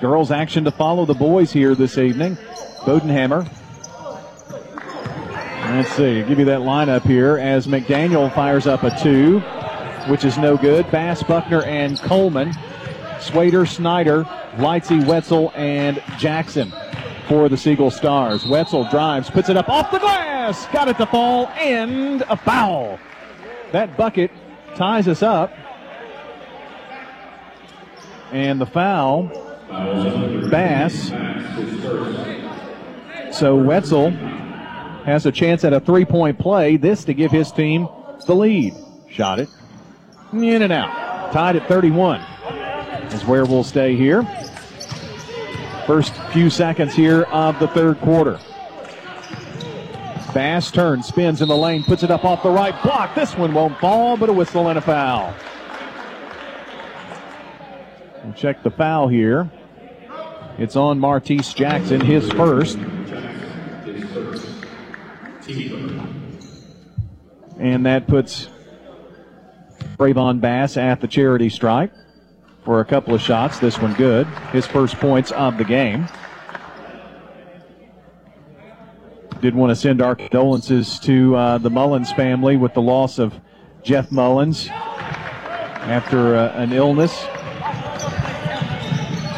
[0.00, 2.36] Girls action to follow the boys here this evening.
[2.80, 3.48] Bodenhammer.
[5.70, 9.38] Let's see, give you that lineup here as McDaniel fires up a two,
[10.10, 10.90] which is no good.
[10.90, 12.52] Bass, Buckner, and Coleman.
[13.20, 14.24] Swader, Schneider,
[14.56, 16.72] Lightsey, Wetzel, and Jackson
[17.26, 18.46] for the Siegel Stars.
[18.46, 22.98] Wetzel drives, puts it up off the glass, got it to fall, and a foul.
[23.72, 24.30] That bucket
[24.76, 25.52] ties us up.
[28.32, 29.30] And the foul,
[30.50, 31.08] Bass.
[33.36, 34.10] So Wetzel
[35.04, 37.88] has a chance at a three point play, this to give his team
[38.26, 38.74] the lead.
[39.08, 39.48] Shot it.
[40.32, 41.32] In and out.
[41.32, 42.20] Tied at 31
[43.12, 44.22] is where we'll stay here.
[45.86, 48.38] First few seconds here of the third quarter.
[50.32, 53.14] Bass turns, spins in the lane, puts it up off the right block.
[53.14, 55.34] This one won't fall, but a whistle and a foul.
[58.24, 59.50] We'll check the foul here.
[60.56, 62.78] It's on Martise Jackson, his first.
[67.58, 68.48] And that puts
[69.98, 71.92] Trayvon Bass at the charity stripe
[72.64, 73.58] for a couple of shots.
[73.58, 74.26] This one good.
[74.52, 76.06] His first points of the game.
[79.40, 83.38] Did want to send our condolences to uh, the Mullins family with the loss of
[83.82, 87.26] Jeff Mullins after uh, an illness.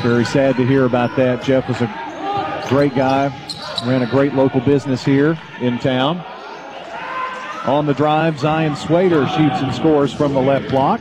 [0.02, 1.42] Very sad to hear about that.
[1.42, 3.26] Jeff was a great guy,
[3.84, 6.24] ran a great local business here in town.
[7.64, 11.00] On the drive, Zion Swader shoots and scores from the left block.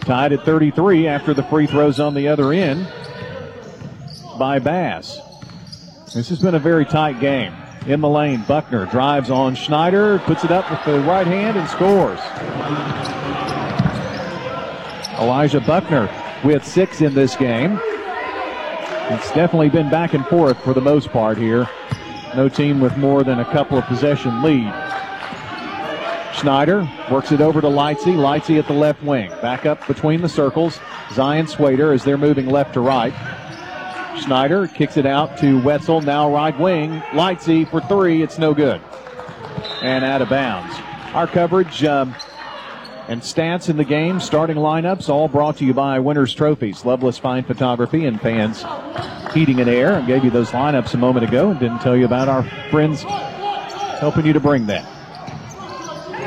[0.00, 2.88] Tied at 33 after the free throws on the other end
[4.38, 5.18] by Bass.
[6.14, 7.54] This has been a very tight game.
[7.86, 11.68] In the lane, Buckner drives on Schneider, puts it up with the right hand and
[11.68, 12.18] scores.
[15.20, 16.10] Elijah Buckner
[16.44, 17.78] with six in this game.
[19.12, 21.68] It's definitely been back and forth for the most part here.
[22.34, 24.89] No team with more than a couple of possession lead.
[26.34, 28.14] Schneider works it over to Lightsey.
[28.16, 29.30] Lightsey at the left wing.
[29.42, 30.78] Back up between the circles.
[31.12, 33.12] Zion Swader as they're moving left to right.
[34.20, 36.00] Schneider kicks it out to Wetzel.
[36.00, 37.00] Now right wing.
[37.12, 38.22] Lightsey for three.
[38.22, 38.80] It's no good.
[39.82, 40.74] And out of bounds.
[41.14, 42.14] Our coverage um,
[43.08, 47.18] and stats in the game, starting lineups, all brought to you by Winners Trophies, Loveless
[47.18, 48.64] Fine Photography, and Fans
[49.34, 49.96] Heating and Air.
[49.96, 53.02] I gave you those lineups a moment ago and didn't tell you about our friends
[53.02, 54.99] helping you to bring that.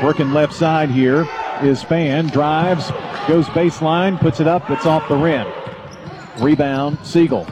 [0.04, 1.26] Working left side here
[1.62, 2.26] is Fan.
[2.26, 2.90] Drives,
[3.26, 4.70] goes baseline, puts it up.
[4.70, 5.50] It's off the rim.
[6.40, 7.46] Rebound, Siegel.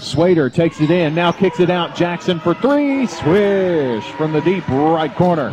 [0.00, 1.94] Swader takes it in, now kicks it out.
[1.94, 3.06] Jackson for three.
[3.06, 5.50] Swish from the deep right corner.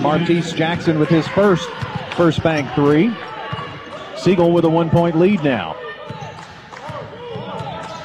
[0.00, 1.70] Martise Jackson with his first
[2.16, 3.14] first bank three.
[4.16, 5.76] Siegel with a one point lead now.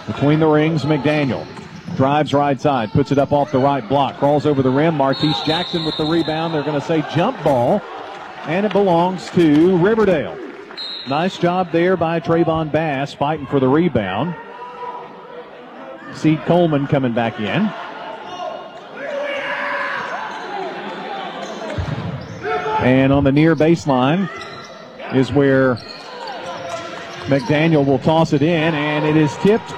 [0.06, 1.48] Between the rings, McDaniel.
[1.96, 4.96] Drives right side, puts it up off the right block, crawls over the rim.
[4.96, 6.54] Martise Jackson with the rebound.
[6.54, 7.82] They're going to say jump ball,
[8.48, 10.38] and it belongs to Riverdale.
[11.08, 14.36] Nice job there by Trayvon Bass fighting for the rebound.
[16.14, 17.72] See Coleman coming back in.
[22.86, 24.30] And on the near baseline
[25.16, 25.76] is where
[27.28, 29.74] McDaniel will toss it in, and it is tipped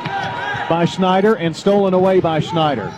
[0.69, 2.93] by Schneider and stolen away by Schneider.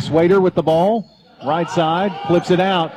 [0.00, 1.08] Swader with the ball,
[1.44, 2.92] right side, flips it out.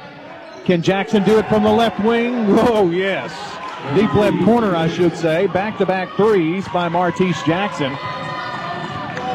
[0.65, 2.45] Can Jackson do it from the left wing?
[2.49, 3.31] Oh, yes.
[3.95, 5.47] Deep left corner, I should say.
[5.47, 7.91] Back to back threes by Martise Jackson.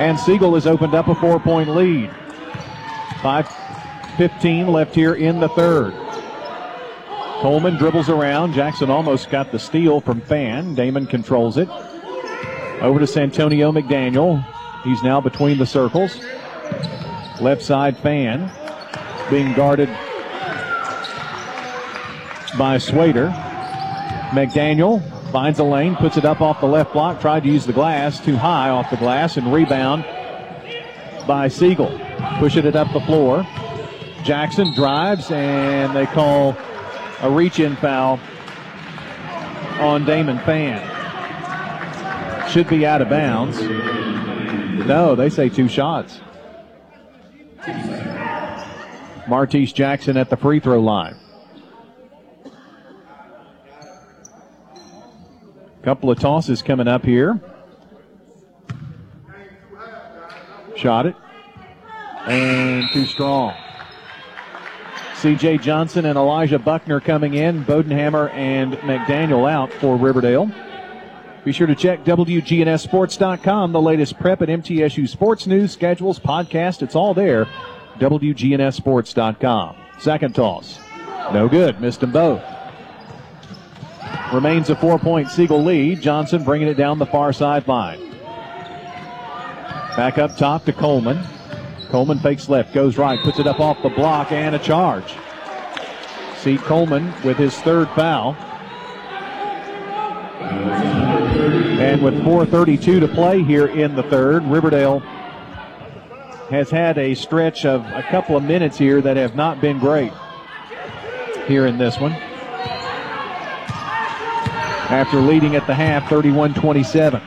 [0.01, 2.11] And Siegel has opened up a four point lead.
[3.21, 5.93] 5.15 left here in the third.
[7.41, 8.55] Coleman dribbles around.
[8.55, 10.75] Jackson almost got the steal from Fan.
[10.75, 11.69] Damon controls it.
[12.81, 14.45] Over to Santonio McDaniel.
[14.85, 16.19] He's now between the circles.
[17.41, 18.51] Left side Fan
[19.31, 19.89] being guarded
[22.57, 23.29] by Swader.
[24.31, 27.73] McDaniel finds a lane, puts it up off the left block, tried to use the
[27.73, 30.05] glass, too high off the glass, and rebound
[31.27, 31.99] by Siegel.
[32.39, 33.47] Pushing it up the floor.
[34.25, 36.57] Jackson drives, and they call
[37.21, 38.19] a reach in foul
[39.81, 40.81] on Damon Fan.
[42.49, 43.59] Should be out of bounds.
[44.87, 46.21] No, they say two shots.
[49.29, 51.17] Martise Jackson at the free throw line.
[55.83, 57.41] Couple of tosses coming up here.
[60.77, 61.17] Shot it.
[62.27, 63.55] And too strong.
[65.15, 67.65] CJ Johnson and Elijah Buckner coming in.
[67.65, 70.51] Bodenhammer and McDaniel out for Riverdale.
[71.45, 76.83] Be sure to check WGNSSports.com, the latest prep and MTSU sports news, schedules, podcast.
[76.83, 77.47] It's all there.
[77.99, 79.77] WGNSSports.com.
[79.99, 80.79] Second toss.
[81.33, 81.81] No good.
[81.81, 82.43] Missed them both.
[84.33, 86.01] Remains a four point Siegel lead.
[86.03, 87.99] Johnson bringing it down the far sideline.
[89.97, 91.19] Back up top to Coleman.
[91.89, 95.15] Coleman fakes left, goes right, puts it up off the block, and a charge.
[96.37, 98.37] See Coleman with his third foul.
[100.51, 105.01] And with 4.32 to play here in the third, Riverdale
[106.51, 110.13] has had a stretch of a couple of minutes here that have not been great
[111.47, 112.13] here in this one.
[114.91, 117.21] After leading at the half 31 27.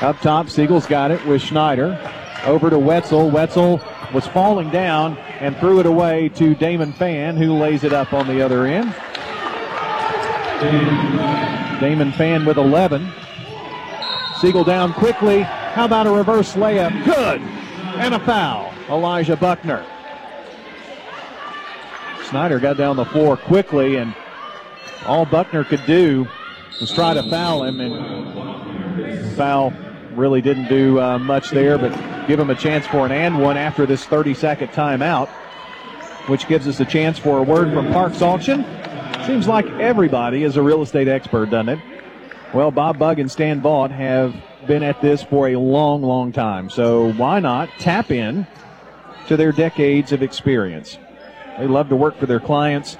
[0.00, 1.98] Up top, Siegel's got it with Schneider.
[2.44, 3.30] Over to Wetzel.
[3.30, 3.80] Wetzel
[4.14, 8.26] was falling down and threw it away to Damon Fan, who lays it up on
[8.26, 8.94] the other end.
[10.60, 13.08] Damon Fan with 11.
[14.40, 15.42] Siegel down quickly.
[15.42, 17.04] How about a reverse layup?
[17.04, 17.40] Good.
[17.40, 18.72] And a foul.
[18.88, 19.86] Elijah Buckner.
[22.28, 24.14] Schneider got down the floor quickly, and
[25.06, 26.26] all Buckner could do
[26.80, 29.72] was try to foul him, and foul
[30.14, 31.92] really didn't do uh, much there, but
[32.26, 35.28] give him a chance for an and one after this 30 second timeout,
[36.26, 38.64] which gives us a chance for a word from Parks Auction.
[39.28, 41.78] Seems like everybody is a real estate expert, doesn't it?
[42.54, 44.34] Well, Bob Bug and Stan Vaught have
[44.66, 46.70] been at this for a long, long time.
[46.70, 48.46] So why not tap in
[49.26, 50.98] to their decades of experience?
[51.58, 52.96] They love to work for their clients,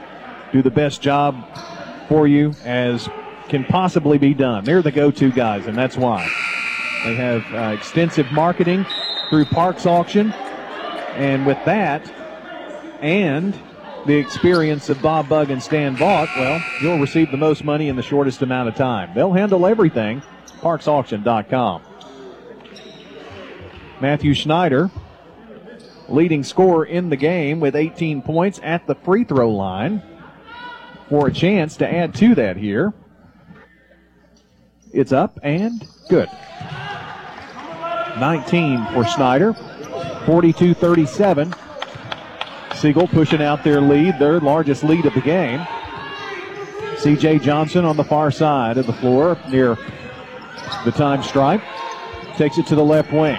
[0.52, 1.34] do the best job
[2.08, 3.08] for you as
[3.48, 4.64] can possibly be done.
[4.64, 6.28] They're the go-to guys, and that's why.
[7.04, 8.84] They have uh, extensive marketing
[9.30, 10.32] through Parks Auction,
[11.14, 12.06] and with that,
[13.00, 13.58] and
[14.06, 17.96] the experience of Bob Bug and Stan Vaught, well, you'll receive the most money in
[17.96, 19.12] the shortest amount of time.
[19.14, 20.22] They'll handle everything.
[20.60, 21.82] ParksAuction.com.
[24.00, 24.90] Matthew Schneider,
[26.08, 30.02] leading scorer in the game with 18 points at the free throw line
[31.08, 32.92] for a chance to add to that here.
[34.92, 36.28] It's up and good.
[38.18, 39.54] 19 for Schneider.
[40.26, 41.54] 42 37.
[42.74, 45.60] Siegel pushing out their lead, their largest lead of the game.
[46.98, 49.76] CJ Johnson on the far side of the floor near
[50.84, 51.62] the time stripe.
[52.36, 53.38] Takes it to the left wing.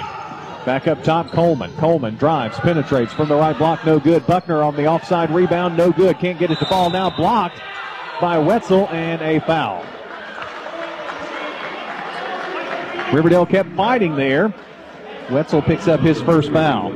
[0.66, 1.72] Back up top, Coleman.
[1.78, 4.26] Coleman drives, penetrates from the right block, no good.
[4.28, 6.20] Buckner on the offside rebound, no good.
[6.20, 7.10] Can't get it to fall now.
[7.10, 7.60] Blocked
[8.20, 9.86] by Wetzel and a foul.
[13.14, 14.54] Riverdale kept fighting there.
[15.32, 16.92] Wetzel picks up his first foul.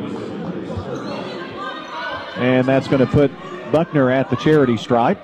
[2.35, 3.31] And that's going to put
[3.71, 5.19] Buckner at the charity stripe.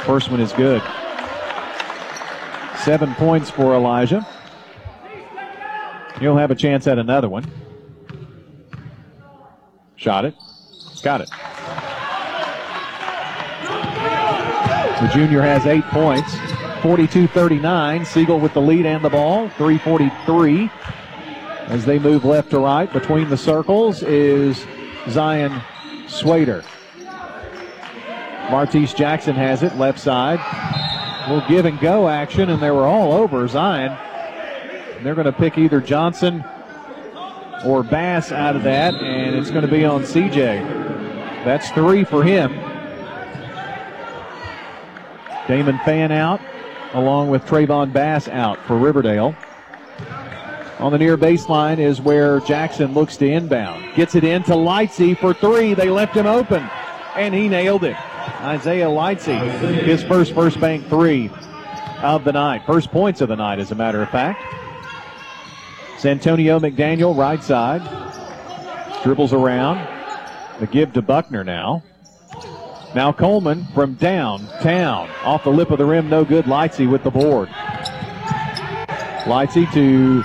[0.00, 0.82] First one is good.
[2.78, 4.26] Seven points for Elijah.
[6.18, 7.50] He'll have a chance at another one.
[9.96, 10.34] Shot it.
[11.02, 11.30] Got it.
[15.00, 16.32] The junior has eight points.
[16.82, 18.04] 42 39.
[18.04, 19.48] Siegel with the lead and the ball.
[19.50, 20.70] 343.
[21.68, 24.66] As they move left to right between the circles is
[25.08, 25.62] Zion
[26.08, 26.64] Swader.
[28.50, 30.40] Martise Jackson has it left side.
[31.30, 33.92] We'll give and go action, and they were all over Zion.
[33.92, 36.44] And they're going to pick either Johnson
[37.64, 41.44] or Bass out of that, and it's going to be on CJ.
[41.44, 42.52] That's three for him.
[45.46, 46.40] Damon Fan out,
[46.94, 49.34] along with Trayvon Bass out for Riverdale.
[50.78, 53.94] On the near baseline is where Jackson looks to inbound.
[53.94, 55.74] Gets it in to Lightsey for three.
[55.74, 56.68] They left him open,
[57.14, 57.96] and he nailed it.
[58.40, 59.38] Isaiah Lightsey,
[59.82, 61.30] his first first bank three
[62.02, 62.66] of the night.
[62.66, 64.42] First points of the night, as a matter of fact.
[65.98, 67.82] Santonio McDaniel, right side.
[69.04, 69.86] Dribbles around.
[70.58, 71.84] The give to Buckner now.
[72.94, 75.08] Now Coleman from downtown.
[75.24, 76.44] Off the lip of the rim, no good.
[76.44, 77.48] Lightsey with the board.
[79.24, 80.22] Lightsey to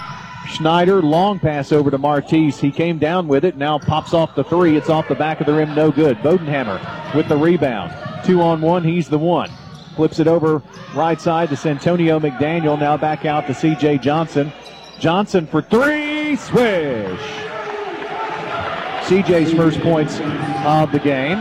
[0.48, 1.02] Schneider.
[1.02, 2.60] Long pass over to Martise.
[2.60, 3.56] He came down with it.
[3.56, 4.76] Now pops off the three.
[4.76, 6.18] It's off the back of the rim, no good.
[6.18, 7.94] Bodenhammer with the rebound.
[8.26, 8.84] Two on one.
[8.84, 9.50] He's the one.
[9.96, 10.62] Flips it over
[10.94, 12.78] right side to Santonio McDaniel.
[12.78, 14.52] Now back out to CJ Johnson.
[15.00, 16.36] Johnson for three.
[16.36, 17.20] Swish.
[19.08, 20.20] CJ's first points
[20.66, 21.38] of the game.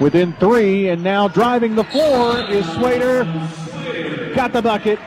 [0.00, 3.24] Within three, and now driving the floor is Swader.
[4.34, 5.00] Got the bucket.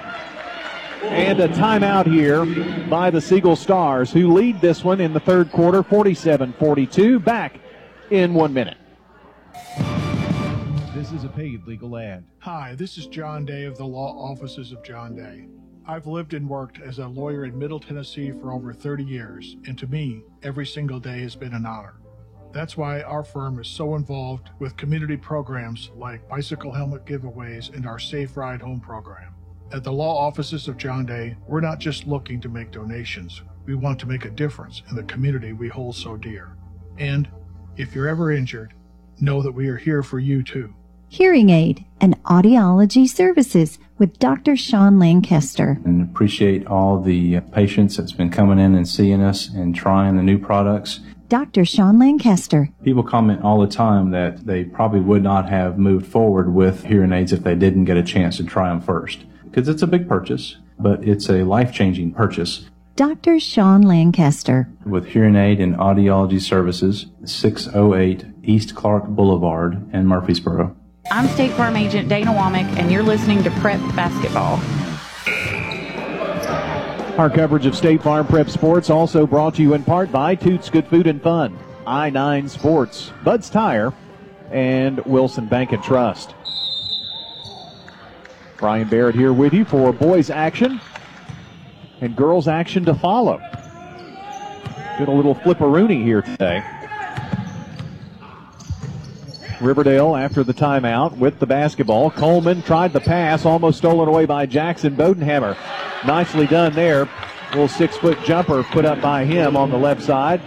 [1.03, 2.45] And a timeout here
[2.89, 7.19] by the Siegel Stars, who lead this one in the third quarter, 47 42.
[7.19, 7.59] Back
[8.09, 8.77] in one minute.
[10.93, 12.25] This is a paid legal ad.
[12.39, 15.47] Hi, this is John Day of the Law Offices of John Day.
[15.87, 19.77] I've lived and worked as a lawyer in Middle Tennessee for over 30 years, and
[19.79, 22.01] to me, every single day has been an honor.
[22.54, 27.86] That's why our firm is so involved with community programs like bicycle helmet giveaways and
[27.86, 29.34] our Safe Ride Home program.
[29.72, 33.76] At the law offices of John Day, we're not just looking to make donations, we
[33.76, 36.58] want to make a difference in the community we hold so dear.
[36.97, 37.30] And
[37.78, 38.74] if you're ever injured,
[39.22, 40.74] know that we are here for you too.
[41.08, 44.56] Hearing aid and audiology services with Dr.
[44.56, 45.80] Sean Lancaster.
[45.86, 50.24] And appreciate all the patients that's been coming in and seeing us and trying the
[50.24, 51.02] new products.
[51.32, 51.63] Dr.
[51.63, 52.67] Sean Lancaster.
[52.84, 57.13] People comment all the time that they probably would not have moved forward with hearing
[57.13, 59.23] aids if they didn't get a chance to try them first.
[59.45, 62.69] Because it's a big purchase, but it's a life changing purchase.
[62.97, 63.39] Dr.
[63.39, 64.67] Sean Lancaster.
[64.86, 70.75] With hearing aid and audiology services, 608 East Clark Boulevard in Murfreesboro.
[71.11, 74.59] I'm State Farm Agent Dana Womack, and you're listening to Prep Basketball.
[77.18, 80.70] Our coverage of State Farm Prep Sports also brought to you in part by Toots
[80.70, 83.93] Good Food and Fun, I 9 Sports, Bud's Tire,
[84.49, 86.34] and Wilson Bank and Trust.
[88.57, 90.80] Brian Barrett here with you for boys action
[91.99, 93.39] and girls action to follow.
[94.97, 96.64] Did a little flipperoonie here today.
[99.62, 102.09] Riverdale after the timeout with the basketball.
[102.09, 105.55] Coleman tried the pass, almost stolen away by Jackson Bodenhammer.
[106.05, 107.07] Nicely done there.
[107.51, 110.41] Little six foot jumper put up by him on the left side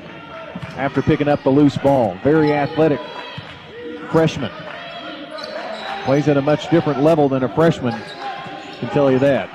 [0.77, 2.17] after picking up the loose ball.
[2.25, 3.01] Very athletic
[4.11, 4.51] freshman.
[6.05, 7.95] Plays at a much different level than a freshman,
[8.81, 9.49] can tell you that.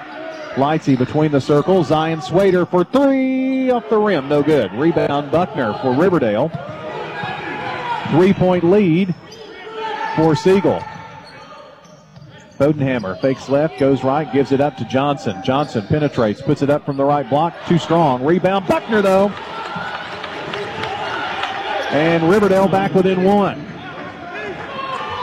[0.56, 1.88] Lightsey between the circles.
[1.88, 4.28] Zion Swader for three off the rim.
[4.28, 4.72] No good.
[4.74, 6.50] Rebound Buckner for Riverdale.
[8.12, 9.14] Three point lead
[10.20, 10.84] for Siegel.
[12.58, 15.42] Bodenhammer fakes left, goes right, gives it up to Johnson.
[15.46, 17.56] Johnson penetrates, puts it up from the right block.
[17.70, 18.26] Too strong.
[18.26, 18.68] Rebound.
[18.68, 19.30] Buckner, though.
[21.92, 23.66] And Riverdale back within one.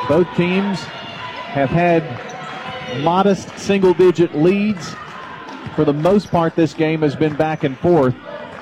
[0.09, 2.03] Both teams have had
[3.03, 4.95] modest single digit leads.
[5.75, 8.15] For the most part, this game has been back and forth.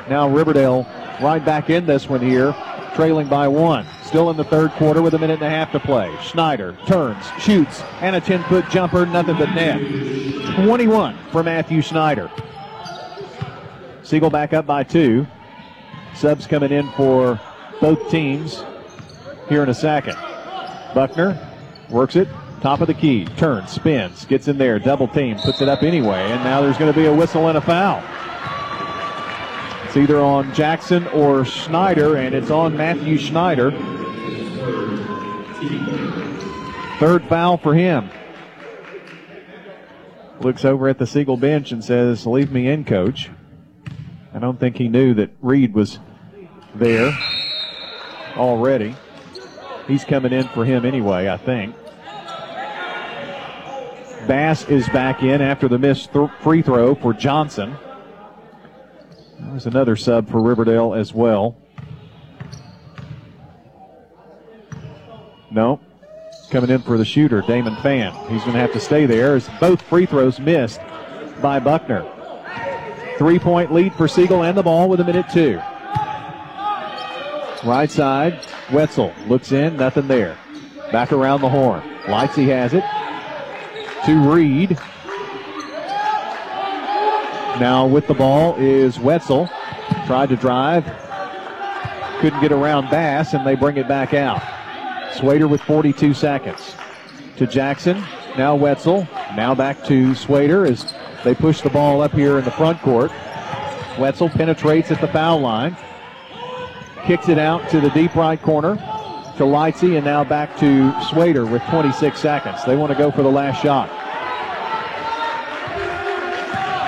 [0.08, 0.84] Now Riverdale
[1.22, 2.56] right back in this one here,
[2.96, 3.86] trailing by one.
[4.04, 6.14] Still in the third quarter with a minute and a half to play.
[6.22, 9.80] Schneider turns, shoots, and a 10 foot jumper, nothing but net.
[10.64, 12.30] 21 for Matthew Schneider.
[14.02, 15.26] Siegel back up by two.
[16.14, 17.40] Subs coming in for
[17.80, 18.62] both teams
[19.48, 20.16] here in a second.
[20.94, 21.36] Buckner
[21.90, 22.28] works it,
[22.60, 26.30] top of the key, turns, spins, gets in there, double team, puts it up anyway,
[26.30, 28.02] and now there's going to be a whistle and a foul.
[29.94, 33.70] It's either on Jackson or Schneider, and it's on Matthew Schneider.
[36.98, 38.10] Third foul for him.
[40.40, 43.30] Looks over at the Siegel bench and says, Leave me in, coach.
[44.34, 46.00] I don't think he knew that Reed was
[46.74, 47.16] there
[48.34, 48.96] already.
[49.86, 51.76] He's coming in for him anyway, I think.
[54.26, 57.76] Bass is back in after the missed th- free throw for Johnson.
[59.38, 61.56] There's another sub for Riverdale as well.
[65.50, 65.80] No.
[66.50, 68.12] Coming in for the shooter, Damon Fan.
[68.28, 70.80] He's going to have to stay there as both free throws missed
[71.40, 72.04] by Buckner.
[73.18, 75.60] Three point lead for Siegel and the ball with a minute two.
[77.64, 80.36] Right side, Wetzel looks in, nothing there.
[80.92, 81.82] Back around the horn.
[82.04, 82.84] Lightsey has it.
[84.06, 84.78] To Reed.
[87.60, 89.48] Now with the ball is Wetzel.
[90.06, 90.84] Tried to drive.
[92.20, 94.42] Couldn't get around Bass, and they bring it back out.
[95.14, 96.74] Swader with 42 seconds.
[97.36, 98.02] To Jackson.
[98.36, 99.06] Now Wetzel.
[99.36, 100.92] Now back to Swader as
[101.22, 103.12] they push the ball up here in the front court.
[103.98, 105.76] Wetzel penetrates at the foul line.
[107.04, 108.76] Kicks it out to the deep right corner
[109.36, 112.64] to Lightsey, and now back to Swader with 26 seconds.
[112.64, 114.03] They want to go for the last shot.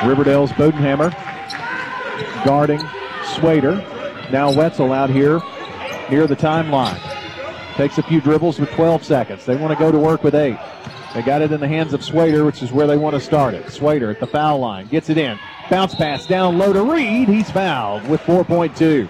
[0.05, 1.15] Riverdale's Bodenhammer
[2.45, 2.81] guarding
[3.25, 3.77] Swader.
[4.31, 5.41] Now Wetzel out here
[6.11, 7.01] near the timeline.
[7.77, 9.47] Takes a few dribbles with 12 seconds.
[9.47, 10.59] They want to go to work with eight.
[11.15, 13.55] They got it in the hands of Swader, which is where they want to start
[13.55, 13.71] it.
[13.71, 14.87] Swader at the foul line.
[14.89, 15.39] Gets it in.
[15.71, 17.27] Bounce pass down low to Reed.
[17.27, 19.09] He's fouled with 4.2.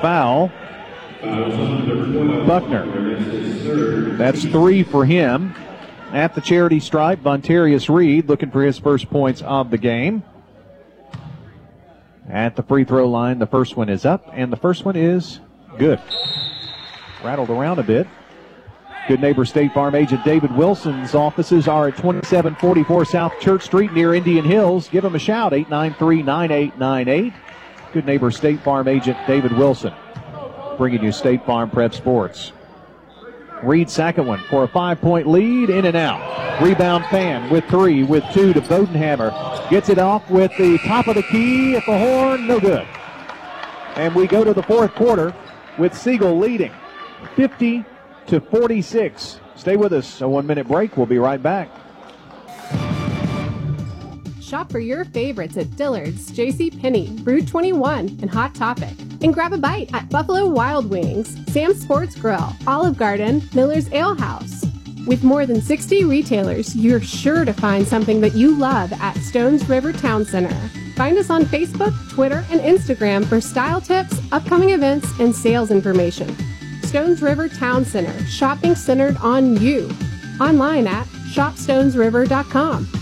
[0.00, 0.52] Foul.
[2.46, 4.16] Buckner.
[4.16, 5.55] That's three for him.
[6.16, 10.22] At the charity stripe, Vontarius Reed looking for his first points of the game.
[12.26, 15.40] At the free throw line, the first one is up, and the first one is
[15.76, 16.00] good.
[17.22, 18.06] Rattled around a bit.
[19.08, 24.14] Good neighbor State Farm agent David Wilson's offices are at 2744 South Church Street near
[24.14, 24.88] Indian Hills.
[24.88, 27.32] Give him a shout, 893 9898.
[27.92, 29.92] Good neighbor State Farm agent David Wilson
[30.78, 32.52] bringing you State Farm Prep Sports.
[33.62, 36.62] Reed second one for a five point lead in and out.
[36.62, 39.70] Rebound fan with three with two to Bodenhammer.
[39.70, 42.46] Gets it off with the top of the key at the horn.
[42.46, 42.86] No good.
[43.96, 45.34] And we go to the fourth quarter
[45.78, 46.72] with Siegel leading
[47.34, 47.84] 50
[48.26, 49.40] to 46.
[49.56, 50.20] Stay with us.
[50.20, 50.96] A one minute break.
[50.96, 51.70] We'll be right back.
[54.40, 56.70] Shop for your favorites at Dillard's, J.C.
[56.70, 58.94] Penney, Brew 21, and Hot Topic.
[59.22, 64.14] And grab a bite at Buffalo Wild Wings, Sam's Sports Grill, Olive Garden, Miller's Ale
[64.14, 64.64] House.
[65.06, 69.68] With more than 60 retailers, you're sure to find something that you love at Stones
[69.68, 70.54] River Town Center.
[70.96, 76.34] Find us on Facebook, Twitter, and Instagram for style tips, upcoming events, and sales information.
[76.82, 79.90] Stones River Town Center, shopping centered on you.
[80.40, 82.95] Online at shopstonesriver.com.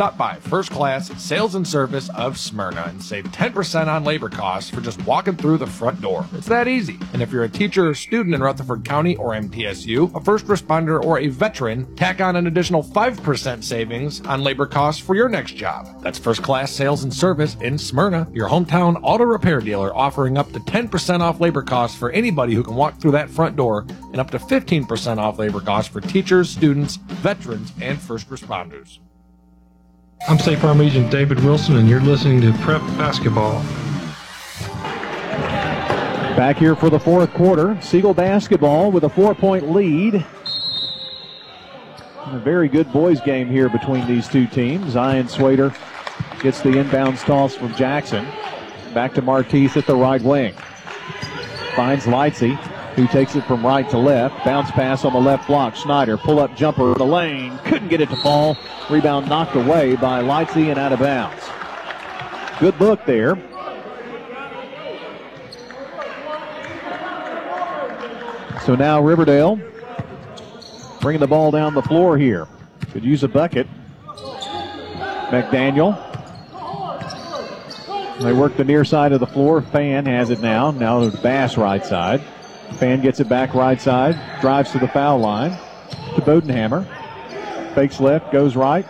[0.00, 4.70] Stop by First Class Sales and Service of Smyrna and save 10% on labor costs
[4.70, 6.24] for just walking through the front door.
[6.32, 6.98] It's that easy.
[7.12, 11.04] And if you're a teacher or student in Rutherford County or MTSU, a first responder,
[11.04, 15.56] or a veteran, tack on an additional 5% savings on labor costs for your next
[15.56, 15.86] job.
[16.02, 20.50] That's First Class Sales and Service in Smyrna, your hometown auto repair dealer offering up
[20.52, 24.16] to 10% off labor costs for anybody who can walk through that front door and
[24.16, 28.98] up to 15% off labor costs for teachers, students, veterans, and first responders.
[30.28, 33.62] I'm State Farm Agent David Wilson, and you're listening to Prep Basketball.
[36.36, 37.80] Back here for the fourth quarter.
[37.80, 40.14] Siegel basketball with a four point lead.
[42.26, 44.92] And a very good boys game here between these two teams.
[44.92, 45.74] Zion Swader
[46.40, 48.26] gets the inbounds toss from Jackson.
[48.92, 50.52] Back to Martise at the right wing.
[51.74, 52.58] Finds Lightsey,
[52.94, 54.44] who takes it from right to left.
[54.44, 55.76] Bounce pass on the left block.
[55.76, 57.58] Schneider, pull up jumper in the lane.
[57.64, 58.56] Couldn't get it to fall.
[58.90, 61.42] Rebound knocked away by Lightsey and out of bounds.
[62.58, 63.36] Good look there.
[68.66, 69.58] So now Riverdale
[71.00, 72.46] bringing the ball down the floor here.
[72.92, 73.66] Could use a bucket.
[75.30, 76.06] McDaniel.
[78.20, 79.62] They work the near side of the floor.
[79.62, 80.72] Fan has it now.
[80.72, 82.20] Now Bass right side.
[82.78, 84.18] Fan gets it back right side.
[84.40, 85.52] Drives to the foul line.
[86.14, 86.86] To Bodenhammer.
[87.74, 88.86] Fakes left, goes right.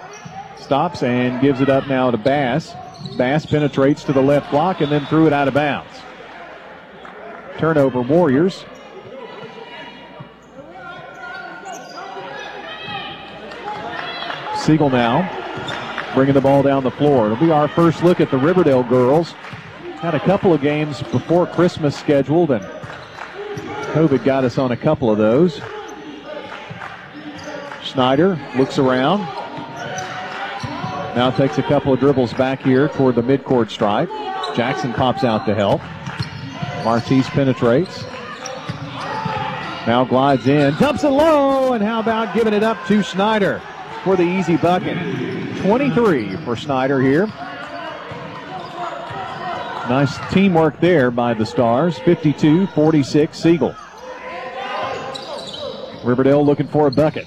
[0.58, 2.74] Stops and gives it up now to Bass.
[3.16, 5.90] Bass penetrates to the left block and then threw it out of bounds.
[7.58, 8.64] Turnover Warriors.
[14.56, 15.40] Siegel now
[16.14, 17.26] bringing the ball down the floor.
[17.26, 19.32] It'll be our first look at the Riverdale girls.
[20.00, 22.64] Had a couple of games before Christmas scheduled, and
[23.92, 25.60] COVID got us on a couple of those.
[27.82, 29.20] Schneider looks around.
[31.16, 34.08] Now takes a couple of dribbles back here toward the midcourt stripe.
[34.54, 35.80] Jackson pops out to help.
[36.84, 38.04] Martise penetrates.
[39.88, 43.60] Now glides in, dumps it low, and how about giving it up to Schneider
[44.04, 44.96] for the easy bucket?
[45.62, 47.26] 23 for Schneider here.
[49.90, 51.98] Nice teamwork there by the Stars.
[51.98, 53.74] 52 46 Siegel.
[56.04, 57.26] Riverdale looking for a bucket.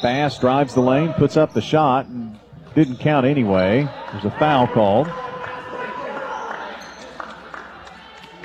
[0.00, 2.38] Bass drives the lane, puts up the shot, and
[2.76, 3.88] didn't count anyway.
[4.12, 5.08] There's a foul called.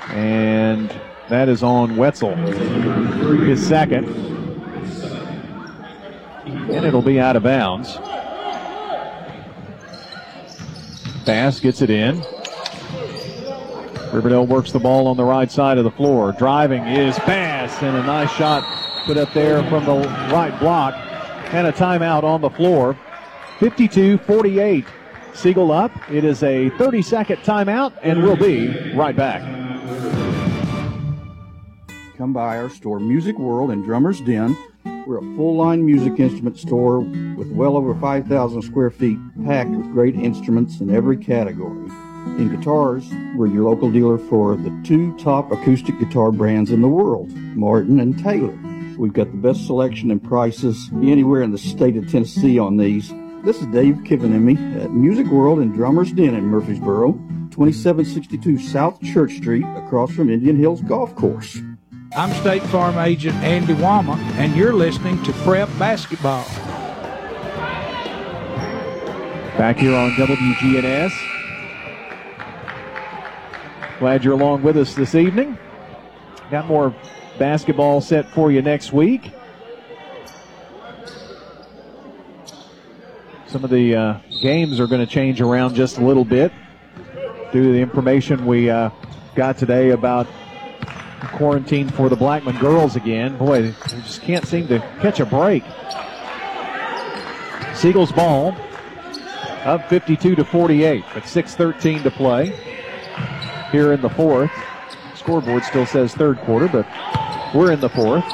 [0.08, 0.92] And
[1.28, 2.34] that is on Wetzel.
[2.34, 4.06] His second.
[6.46, 7.96] And it'll be out of bounds.
[11.24, 12.24] Bass gets it in.
[14.12, 16.32] Riverdale works the ball on the right side of the floor.
[16.32, 18.64] Driving is fast and a nice shot
[19.06, 20.94] put up there from the right block.
[21.52, 22.98] And a timeout on the floor.
[23.60, 24.84] 52 48.
[25.34, 25.92] Siegel up.
[26.10, 29.42] It is a 30 second timeout, and we'll be right back.
[32.16, 34.56] Come by our store, Music World and Drummer's Den.
[35.06, 39.92] We're a full line music instrument store with well over 5,000 square feet packed with
[39.92, 41.90] great instruments in every category.
[42.26, 46.88] In guitars, we're your local dealer for the two top acoustic guitar brands in the
[46.88, 48.58] world, Martin and Taylor.
[48.98, 53.10] We've got the best selection and prices anywhere in the state of Tennessee on these.
[53.42, 57.12] This is Dave Kivenemy at Music World and Drummers Den in Murfreesboro,
[57.52, 61.58] 2762 South Church Street, across from Indian Hills Golf Course.
[62.14, 66.44] I'm State Farm Agent Andy Wama, and you're listening to Prep Basketball.
[69.56, 71.39] Back here on WGNS.
[74.00, 75.58] Glad you're along with us this evening.
[76.50, 76.94] Got more
[77.38, 79.30] basketball set for you next week.
[83.46, 86.50] Some of the uh, games are going to change around just a little bit
[87.52, 88.88] due to the information we uh,
[89.34, 90.26] got today about
[91.34, 93.36] quarantine for the Blackman girls again.
[93.36, 95.62] Boy, they just can't seem to catch a break.
[97.74, 98.56] Siegel's ball
[99.66, 102.69] up 52 to 48, but 6:13 to play
[103.70, 104.50] here in the fourth.
[105.14, 106.86] Scoreboard still says third quarter, but
[107.54, 108.24] we're in the fourth.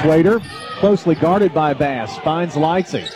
[0.00, 0.40] Swader,
[0.78, 3.08] closely guarded by Bass, finds Lightsey.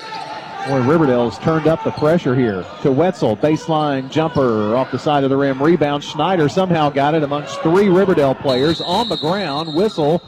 [0.68, 3.36] Boy, Riverdale's turned up the pressure here to Wetzel.
[3.36, 5.62] Baseline jumper off the side of the rim.
[5.62, 6.02] Rebound.
[6.02, 9.74] Schneider somehow got it amongst three Riverdale players on the ground.
[9.74, 10.22] Whistle.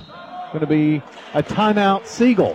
[0.52, 1.02] Going to be
[1.32, 2.54] a timeout, Siegel.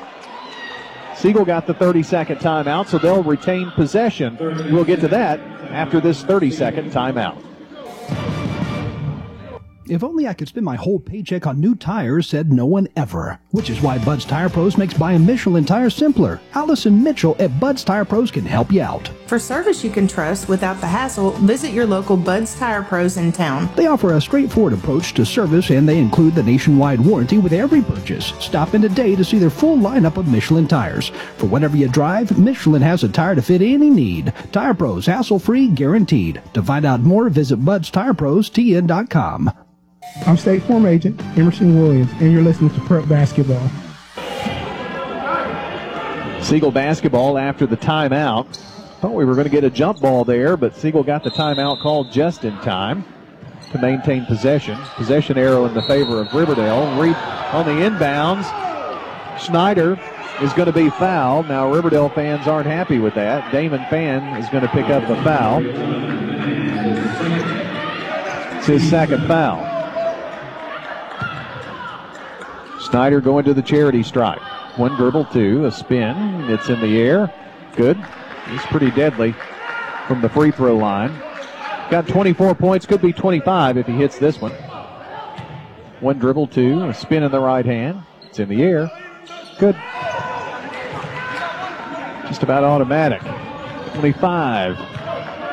[1.15, 4.37] Siegel got the 30 second timeout, so they'll retain possession.
[4.71, 5.39] We'll get to that
[5.71, 7.43] after this 30 second timeout.
[9.91, 13.37] If only I could spend my whole paycheck on new tires, said no one ever.
[13.49, 16.39] Which is why Bud's Tire Pros makes buying Michelin tires simpler.
[16.53, 19.09] Allison Mitchell at Bud's Tire Pros can help you out.
[19.27, 23.33] For service you can trust without the hassle, visit your local Bud's Tire Pros in
[23.33, 23.69] town.
[23.75, 27.81] They offer a straightforward approach to service and they include the nationwide warranty with every
[27.81, 28.31] purchase.
[28.39, 31.09] Stop in today to see their full lineup of Michelin tires.
[31.35, 34.31] For whatever you drive, Michelin has a tire to fit any need.
[34.53, 36.41] Tire Pros, hassle free, guaranteed.
[36.53, 39.51] To find out more, visit Bud's Tire Pros, BudsTirePros.tn.com.
[40.25, 43.69] I'm State Farm Agent Emerson Williams, and you're listening to Prep Basketball.
[46.41, 48.55] Siegel basketball after the timeout.
[48.99, 51.81] Thought we were going to get a jump ball there, but Siegel got the timeout
[51.81, 53.05] called just in time
[53.71, 54.77] to maintain possession.
[54.95, 56.99] Possession arrow in the favor of Riverdale.
[56.99, 57.13] Re-
[57.53, 58.45] on the inbounds,
[59.39, 59.99] Schneider
[60.41, 61.47] is going to be fouled.
[61.47, 63.51] Now, Riverdale fans aren't happy with that.
[63.51, 65.63] Damon Fan is going to pick up the foul.
[68.57, 69.70] It's his second foul.
[72.81, 74.41] Schneider going to the charity stripe.
[74.77, 76.15] One dribble, two, a spin.
[76.49, 77.31] It's in the air.
[77.75, 77.97] Good.
[78.49, 79.35] He's pretty deadly
[80.07, 81.11] from the free throw line.
[81.89, 84.53] Got 24 points, could be 25 if he hits this one.
[85.99, 88.01] One dribble, two, a spin in the right hand.
[88.23, 88.89] It's in the air.
[89.59, 89.75] Good.
[92.27, 93.21] Just about automatic.
[93.93, 94.77] 25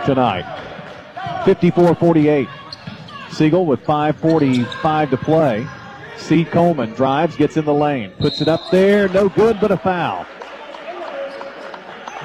[0.07, 1.45] tonight.
[1.45, 2.49] 54 48.
[3.33, 5.67] Siegel with 5.45 to play.
[6.19, 9.79] Seed Coleman drives, gets in the lane, puts it up there, no good, but a
[9.79, 10.27] foul.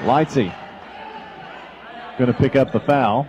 [0.04, 0.54] Lightsey
[2.18, 3.28] going to pick up the foul.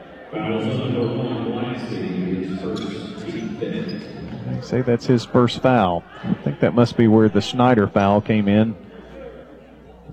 [4.51, 6.05] They say that's his first foul.
[6.23, 8.77] I think that must be where the Schneider foul came in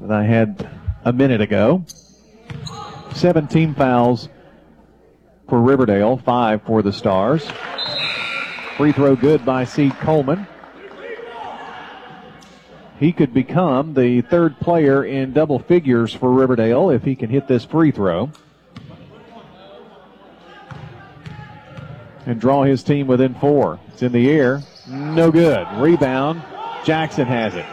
[0.01, 0.69] that I had
[1.03, 1.83] a minute ago.
[3.13, 4.29] 17 fouls
[5.49, 7.45] for Riverdale, five for the Stars.
[8.81, 10.47] Free throw good by Seed Coleman.
[12.99, 17.47] He could become the third player in double figures for Riverdale if he can hit
[17.47, 18.31] this free throw.
[22.25, 23.79] And draw his team within four.
[23.89, 24.63] It's in the air.
[24.89, 25.67] No good.
[25.77, 26.41] Rebound.
[26.83, 27.67] Jackson has it.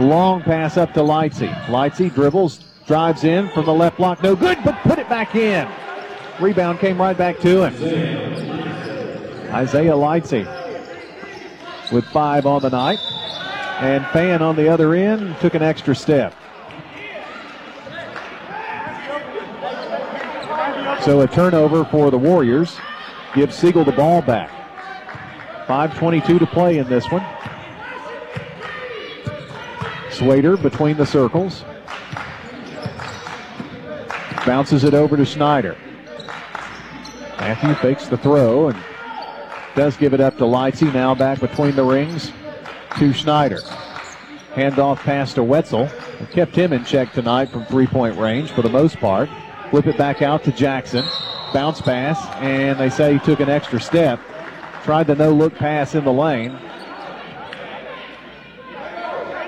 [0.00, 1.52] Long pass up to Lightsey.
[1.64, 4.22] Lightsey dribbles, drives in from the left block.
[4.22, 5.68] No good, but put it back in.
[6.40, 8.89] Rebound came right back to him.
[9.52, 10.46] Isaiah Lightsey
[11.92, 12.98] with five on the night.
[13.80, 16.34] And Fan on the other end took an extra step.
[21.02, 22.76] So a turnover for the Warriors
[23.34, 24.50] gives Siegel the ball back.
[25.66, 27.24] 5.22 to play in this one.
[30.10, 31.64] Swader between the circles.
[34.44, 35.76] Bounces it over to Schneider.
[37.38, 38.76] Matthew fakes the throw and
[39.74, 40.92] does give it up to Lightsey.
[40.92, 42.32] Now back between the rings
[42.98, 43.60] to Schneider.
[44.54, 45.88] Handoff pass to Wetzel.
[46.32, 49.28] kept him in check tonight from three point range for the most part.
[49.70, 51.04] Flip it back out to Jackson.
[51.54, 54.20] Bounce pass, and they say he took an extra step.
[54.84, 56.58] Tried the no look pass in the lane,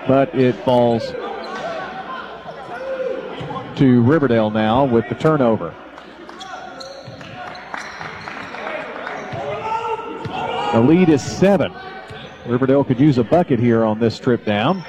[0.07, 1.13] but it falls
[3.77, 5.75] to Riverdale now with the turnover.
[10.73, 11.71] The lead is seven.
[12.47, 14.83] Riverdale could use a bucket here on this trip down.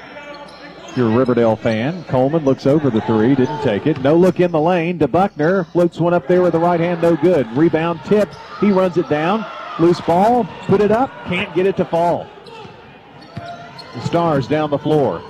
[0.88, 4.00] If you're a Riverdale fan, Coleman looks over the three, didn't take it.
[4.02, 5.66] No look in the lane to Buckner.
[5.66, 7.52] Floats one up there with the right hand, no good.
[7.58, 8.30] Rebound tip.
[8.62, 9.46] He runs it down.
[9.78, 12.28] Loose ball, put it up, can't get it to fall.
[13.36, 15.22] The Stars down the floor.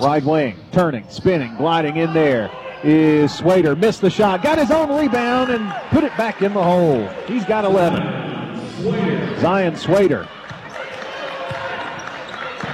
[0.00, 2.50] Right wing, turning, spinning, gliding in there
[2.82, 3.76] is Swader.
[3.76, 7.06] Missed the shot, got his own rebound and put it back in the hole.
[7.26, 8.24] He's got 11.
[8.84, 10.28] Zion Swader.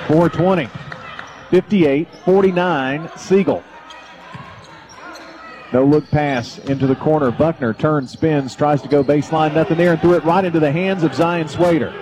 [0.08, 0.68] 420.
[1.50, 3.62] 58 49 Siegel.
[5.72, 7.30] No look pass into the corner.
[7.30, 10.72] Buckner turns, spins, tries to go baseline, nothing there, and threw it right into the
[10.72, 11.92] hands of Zion Swader.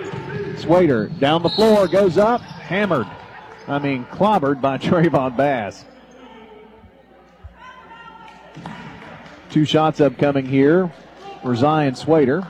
[0.57, 3.07] Swader down the floor, goes up, hammered.
[3.67, 5.85] I mean, clobbered by Trayvon Bass.
[9.51, 10.91] Two shots upcoming here
[11.43, 12.47] for Zion Swader.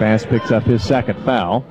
[0.00, 1.64] Bass picks up his second foul.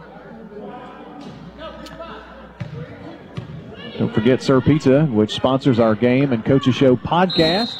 [3.97, 7.75] Don't forget Sir Pizza, which sponsors our game and Coaches Show podcast,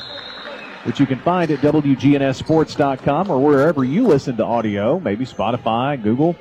[0.86, 6.36] which you can find at WGNSSports.com or wherever you listen to audio, maybe Spotify, Google,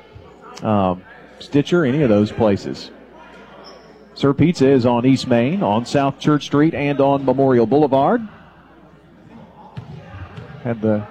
[0.63, 1.03] um,
[1.39, 2.91] Stitcher, any of those places.
[4.15, 8.27] Sir Pizza is on East Main, on South Church Street, and on Memorial Boulevard.
[10.63, 11.05] Had the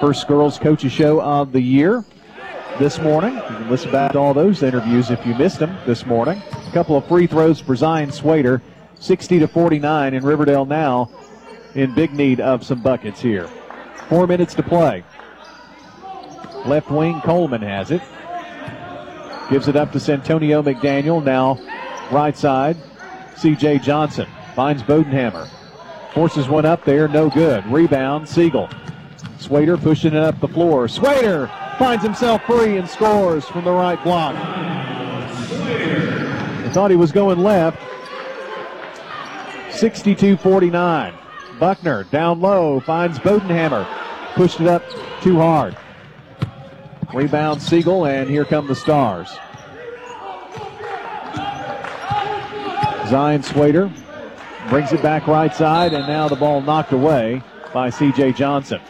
[0.00, 2.04] first girls coaches show of the year
[2.78, 3.34] this morning.
[3.34, 6.40] You can listen back to all those interviews if you missed them this morning.
[6.52, 8.62] A couple of free throws for Zion Swader,
[8.98, 11.10] 60 to 49, in Riverdale now
[11.74, 13.48] in big need of some buckets here.
[14.08, 15.04] Four minutes to play.
[16.64, 18.02] Left wing Coleman has it.
[19.50, 21.22] Gives it up to Santonio McDaniel.
[21.22, 21.58] Now
[22.10, 22.76] right side,
[23.36, 23.80] C.J.
[23.80, 25.48] Johnson finds Bodenhammer.
[26.14, 27.64] Forces one up there, no good.
[27.66, 28.68] Rebound, Siegel.
[29.38, 30.88] Swader pushing it up the floor.
[30.88, 34.34] Swader finds himself free and scores from the right block.
[36.64, 37.78] I thought he was going left.
[39.70, 41.14] 62 49.
[41.60, 43.86] Buckner down low finds Bodenhammer.
[44.34, 44.82] Pushed it up
[45.22, 45.76] too hard.
[47.14, 49.28] Rebound Siegel, and here come the Stars.
[53.08, 53.90] Zion Swader
[54.68, 57.42] brings it back right side, and now the ball knocked away
[57.72, 58.32] by C.J.
[58.32, 58.80] Johnson.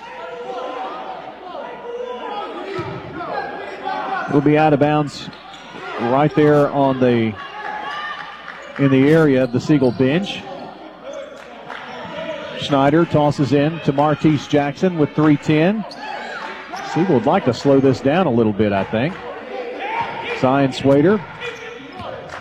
[4.28, 5.28] It'll be out of bounds
[6.00, 7.34] right there on the
[8.78, 10.42] in the area of the Siegel bench.
[12.60, 15.84] Schneider tosses in to Martise Jackson with 310.
[16.92, 19.14] Siegel would like to slow this down a little bit, I think.
[20.40, 21.24] Zion Swader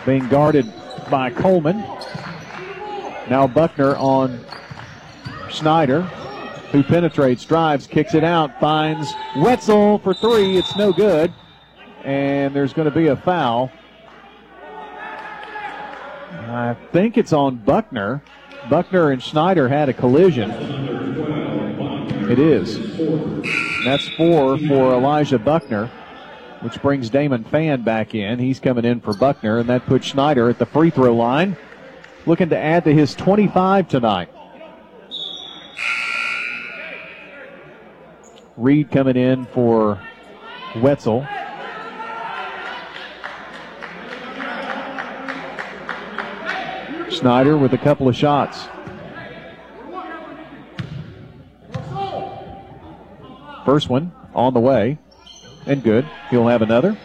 [0.04, 0.72] being guarded
[1.10, 1.84] by Coleman.
[3.30, 4.44] Now Buckner on
[5.50, 6.02] Schneider,
[6.72, 10.56] who penetrates, drives, kicks it out, finds Wetzel for three.
[10.56, 11.32] It's no good.
[12.04, 13.70] And there's going to be a foul.
[16.30, 18.22] I think it's on Buckner.
[18.70, 20.50] Buckner and Schneider had a collision.
[22.30, 22.78] It is.
[23.84, 25.90] That's four for Elijah Buckner,
[26.60, 28.38] which brings Damon Fan back in.
[28.38, 31.56] He's coming in for Buckner, and that puts Schneider at the free throw line,
[32.28, 34.28] looking to add to his 25 tonight.
[38.58, 39.98] Reed coming in for
[40.76, 41.26] Wetzel.
[47.08, 48.68] Schneider with a couple of shots.
[53.64, 54.98] First one on the way
[55.66, 56.06] and good.
[56.30, 56.96] He'll have another.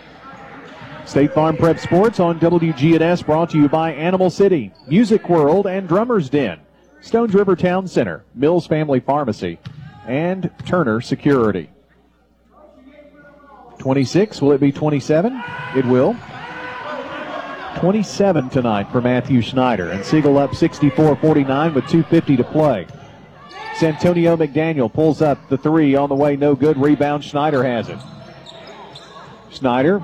[1.06, 5.88] State Farm Prep Sports on WGNS brought to you by Animal City, Music World, and
[5.88, 6.60] Drummers Den,
[7.02, 9.60] Stones River Town Center, Mills Family Pharmacy,
[10.08, 11.70] and Turner Security.
[13.80, 15.44] 26, will it be 27?
[15.76, 16.16] It will.
[17.78, 19.90] 27 tonight for Matthew Schneider.
[19.90, 22.88] And Siegel up 64 49 with 2.50 to play.
[23.76, 26.78] Santonio McDaniel pulls up the three on the way, no good.
[26.78, 28.00] Rebound, Schneider has it.
[29.52, 30.02] Schneider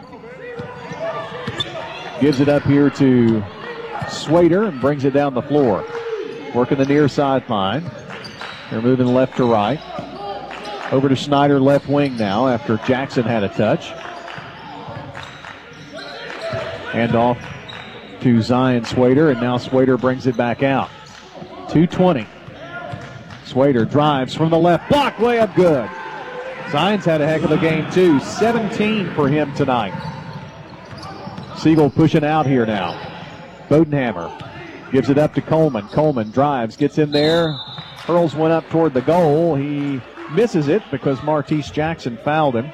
[2.20, 3.44] gives it up here to
[4.10, 5.86] Swader and brings it down the floor.
[6.54, 7.90] Working the near sideline.
[8.70, 9.80] They're moving left to right.
[10.92, 13.92] Over to Schneider, left wing now after Jackson had a touch.
[16.94, 17.38] And off
[18.22, 20.90] to Zion Swader, and now Swader brings it back out.
[21.70, 22.28] 220.
[23.46, 25.90] Swader drives from the left, block way up good.
[26.72, 28.20] Zion's had a heck of a game too.
[28.20, 30.19] 17 for him tonight.
[31.60, 32.94] Siegel pushing out here now.
[33.68, 34.32] Bodenhammer
[34.94, 35.90] gives it up to Coleman.
[35.90, 37.52] Coleman drives, gets in there,
[38.06, 39.56] hurls one up toward the goal.
[39.56, 40.00] He
[40.32, 42.72] misses it because Martise Jackson fouled him.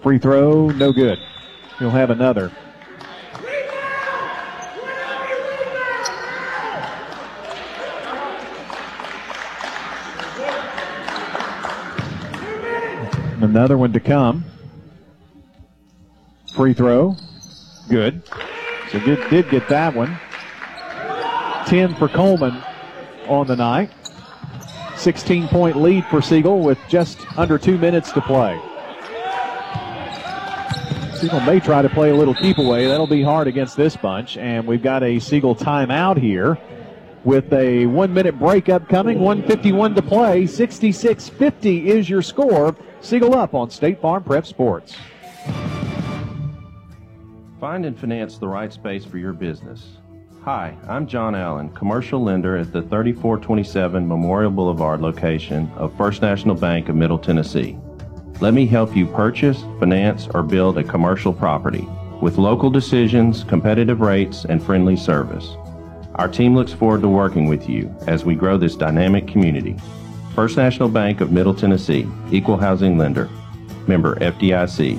[0.00, 1.18] Free throw, no good.
[1.80, 2.52] He'll have another.
[13.52, 14.46] Another one to come.
[16.56, 17.16] Free throw.
[17.86, 18.22] Good.
[18.90, 20.18] So good, did get that one.
[21.66, 22.62] 10 for Coleman
[23.28, 23.90] on the night.
[24.96, 28.58] 16 point lead for Siegel with just under two minutes to play.
[31.16, 32.86] Siegel may try to play a little keep away.
[32.86, 34.38] That'll be hard against this bunch.
[34.38, 36.56] And we've got a Siegel timeout here
[37.24, 39.18] with a one minute break upcoming.
[39.20, 40.46] 151 to play.
[40.46, 42.76] 66 50 is your score.
[43.00, 44.96] Siegel up on State Farm Prep Sports.
[47.60, 49.98] Find and finance the right space for your business.
[50.44, 56.56] Hi, I'm John Allen, commercial lender at the 3427 Memorial Boulevard location of First National
[56.56, 57.78] Bank of Middle Tennessee.
[58.40, 61.86] Let me help you purchase, finance, or build a commercial property
[62.20, 65.56] with local decisions, competitive rates, and friendly service.
[66.16, 69.76] Our team looks forward to working with you as we grow this dynamic community.
[70.34, 73.28] First National Bank of Middle Tennessee, Equal Housing Lender.
[73.86, 74.98] Member FDIC.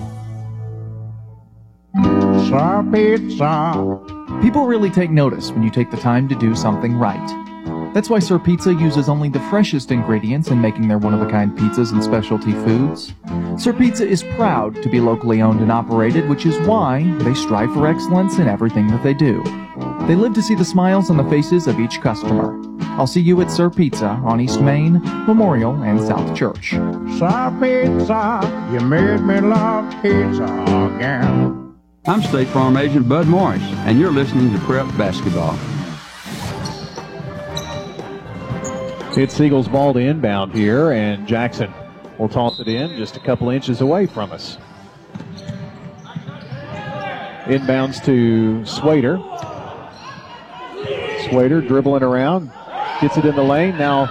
[2.91, 3.99] Pizza.
[4.41, 7.42] People really take notice when you take the time to do something right.
[7.93, 11.29] That's why Sir Pizza uses only the freshest ingredients in making their one of a
[11.29, 13.13] kind pizzas and specialty foods.
[13.55, 17.71] Sir Pizza is proud to be locally owned and operated, which is why they strive
[17.71, 19.43] for excellence in everything that they do.
[20.07, 22.59] They live to see the smiles on the faces of each customer.
[22.97, 24.93] I'll see you at Sir Pizza on East Main,
[25.27, 26.71] Memorial, and South Church.
[26.71, 30.43] Sir Pizza, you made me love pizza
[30.95, 31.75] again.
[32.07, 35.57] I'm State Farm Agent Bud Morris, and you're listening to Prep Basketball.
[39.15, 41.71] It's Siegel's ball to inbound here, and Jackson
[42.17, 44.57] will toss it in just a couple inches away from us.
[47.45, 49.19] Inbounds to Swader.
[51.29, 52.51] Swader dribbling around,
[53.01, 54.07] gets it in the lane, now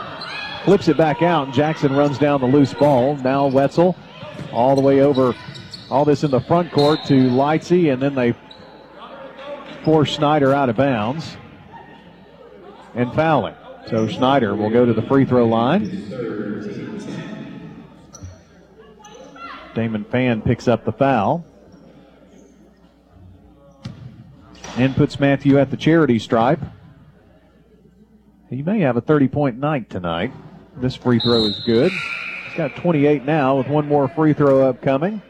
[0.64, 3.16] flips it back out, and Jackson runs down the loose ball.
[3.16, 3.96] Now Wetzel
[4.52, 5.34] all the way over,
[5.90, 8.34] all this in the front court to Lightsey, and then they
[9.84, 11.36] force Schneider out of bounds
[12.94, 13.56] and fouling.
[13.88, 15.82] So Schneider will go to the free throw line.
[19.74, 21.44] Damon Fan picks up the foul.
[24.76, 26.60] And puts Matthew at the charity stripe.
[28.48, 30.32] He may have a 30 point night tonight.
[30.76, 31.92] This free throw is good.
[31.92, 35.20] He's got 28 now with one more free throw upcoming.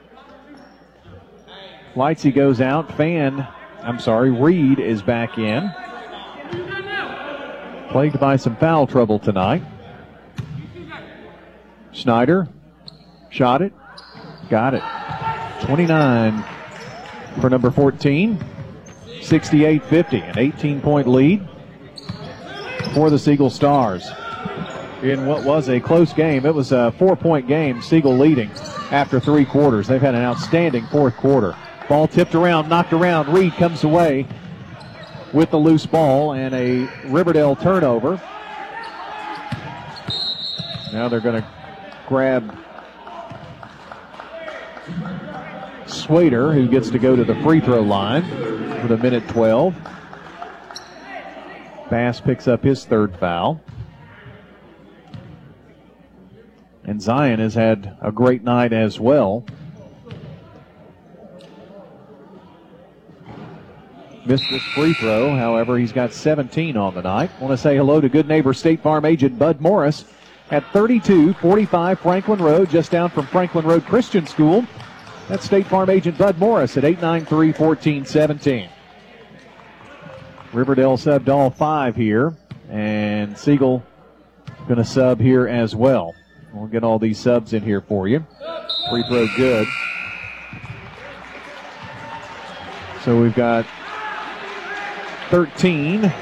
[1.94, 2.92] Lightsey goes out.
[2.96, 3.46] Fan,
[3.82, 5.72] I'm sorry, Reed is back in
[7.92, 9.62] plagued by some foul trouble tonight.
[11.92, 12.48] Schneider
[13.28, 13.72] shot it,
[14.48, 14.82] got it.
[15.66, 16.42] 29
[17.40, 18.42] for number 14.
[19.20, 21.46] 68 50, an 18 point lead
[22.92, 24.10] for the Siegel Stars.
[25.02, 28.50] In what was a close game, it was a four point game, Siegel leading
[28.90, 29.86] after three quarters.
[29.86, 31.54] They've had an outstanding fourth quarter.
[31.88, 33.28] Ball tipped around, knocked around.
[33.28, 34.26] Reed comes away
[35.32, 38.20] with the loose ball and a Riverdale turnover.
[40.92, 41.48] Now they're going to
[42.06, 42.58] grab
[45.86, 48.28] Swader, who gets to go to the free throw line
[48.82, 49.74] with a minute 12.
[51.88, 53.60] Bass picks up his third foul.
[56.84, 59.46] And Zion has had a great night as well.
[64.24, 65.36] Missed this free throw.
[65.36, 67.30] However, he's got 17 on the night.
[67.40, 70.04] Want to say hello to good neighbor State Farm agent Bud Morris
[70.50, 74.64] at 3245 Franklin Road, just down from Franklin Road Christian School.
[75.28, 78.68] That's State Farm agent Bud Morris at 893 1417.
[80.52, 82.36] Riverdale subbed all five here,
[82.70, 83.82] and Siegel
[84.68, 86.14] going to sub here as well.
[86.52, 88.24] We'll get all these subs in here for you.
[88.90, 89.66] Free throw good.
[93.04, 93.66] So we've got
[95.32, 96.02] 13.
[96.02, 96.12] Which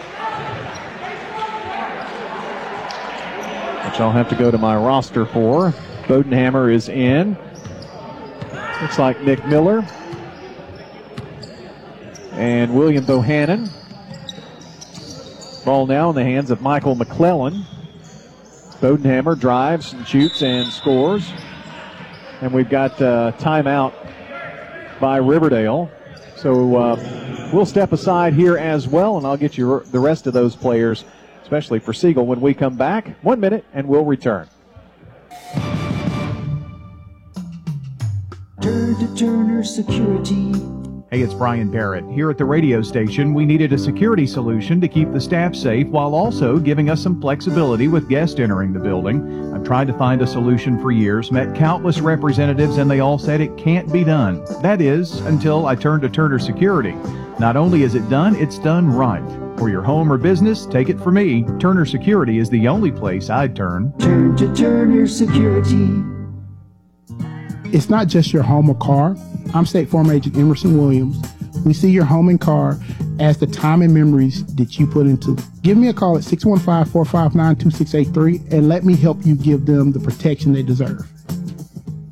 [3.98, 5.74] I'll have to go to my roster for.
[6.04, 7.36] Bodenhammer is in.
[8.80, 9.84] Looks like Nick Miller.
[12.30, 13.68] And William Bohannon.
[15.64, 17.64] Ball now in the hands of Michael McClellan.
[18.80, 21.32] Bodenhammer drives and shoots and scores.
[22.42, 23.92] And we've got uh, timeout
[25.00, 25.90] by Riverdale.
[26.40, 30.32] So uh, we'll step aside here as well, and I'll get you the rest of
[30.32, 31.04] those players,
[31.42, 33.22] especially for Siegel, when we come back.
[33.22, 34.48] One minute, and we'll return.
[38.62, 40.54] Turn to Turner Security.
[41.10, 42.04] Hey, it's Brian Barrett.
[42.10, 45.88] Here at the radio station, we needed a security solution to keep the staff safe
[45.88, 49.49] while also giving us some flexibility with guests entering the building.
[49.60, 53.42] I've tried to find a solution for years, met countless representatives, and they all said
[53.42, 54.42] it can't be done.
[54.62, 56.92] That is, until I turned to Turner Security.
[57.38, 59.22] Not only is it done, it's done right.
[59.58, 61.44] For your home or business, take it from me.
[61.58, 63.92] Turner Security is the only place I'd turn.
[63.98, 66.02] Turn to Turner Security.
[67.66, 69.14] It's not just your home or car.
[69.52, 71.22] I'm State Farm Agent Emerson Williams.
[71.66, 72.78] We see your home and car
[73.20, 75.44] as the time and memories that you put into it.
[75.62, 79.92] Give me a call at 615 459 2683 and let me help you give them
[79.92, 81.06] the protection they deserve.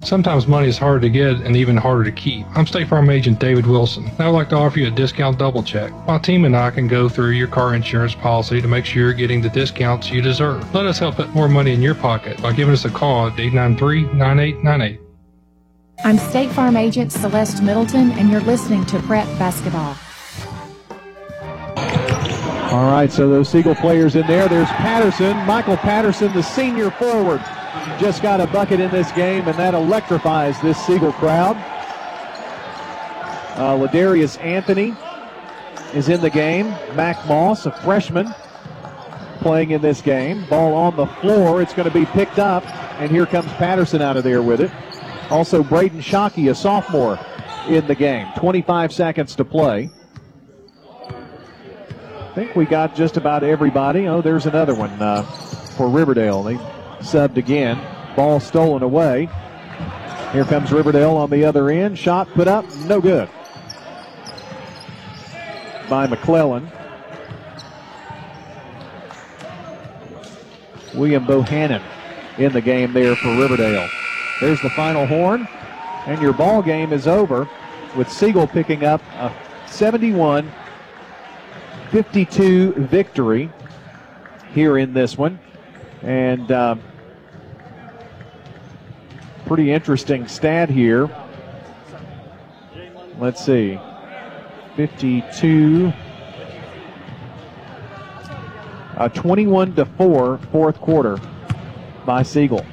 [0.05, 2.47] Sometimes money is hard to get and even harder to keep.
[2.57, 4.11] I'm State Farm Agent David Wilson.
[4.19, 5.93] I would like to offer you a discount double check.
[6.07, 9.13] My team and I can go through your car insurance policy to make sure you're
[9.13, 10.73] getting the discounts you deserve.
[10.73, 13.39] Let us help put more money in your pocket by giving us a call at
[13.39, 15.01] 893 9898.
[16.05, 19.97] I'm State Farm Agent Celeste Middleton, and you're listening to Prep Basketball.
[22.71, 24.47] All right, so those Siegel players in there.
[24.47, 27.41] There's Patterson, Michael Patterson, the senior forward,
[27.99, 31.57] just got a bucket in this game, and that electrifies this Siegel crowd.
[33.57, 34.95] Uh, Ladarius Anthony
[35.95, 36.69] is in the game.
[36.95, 38.35] Mac Moss, a freshman,
[39.41, 40.45] playing in this game.
[40.51, 41.63] Ball on the floor.
[41.63, 42.67] It's going to be picked up,
[43.01, 44.71] and here comes Patterson out of there with it.
[45.31, 47.19] Also, Braden Shockey, a sophomore,
[47.67, 48.29] in the game.
[48.37, 49.89] 25 seconds to play.
[52.39, 54.07] I think we got just about everybody.
[54.07, 55.25] Oh, there's another one uh,
[55.77, 56.45] for Riverdale.
[56.45, 56.55] They
[57.01, 57.85] subbed again.
[58.15, 59.29] Ball stolen away.
[60.33, 61.99] Here comes Riverdale on the other end.
[61.99, 63.29] Shot put up, no good.
[65.91, 66.71] By McClellan.
[70.95, 71.83] William Bohannon
[72.39, 73.89] in the game there for Riverdale.
[74.41, 75.49] There's the final horn,
[76.07, 77.51] and your ball game is over
[77.97, 79.35] with Siegel picking up a
[79.67, 80.53] 71
[81.91, 83.51] 52 victory
[84.53, 85.39] here in this one.
[86.03, 86.77] And uh,
[89.47, 91.11] pretty interesting stat here.
[93.19, 93.81] Let's see.
[94.77, 95.93] 52.
[98.97, 101.19] Uh, 21 to 4, fourth quarter
[102.05, 102.65] by Siegel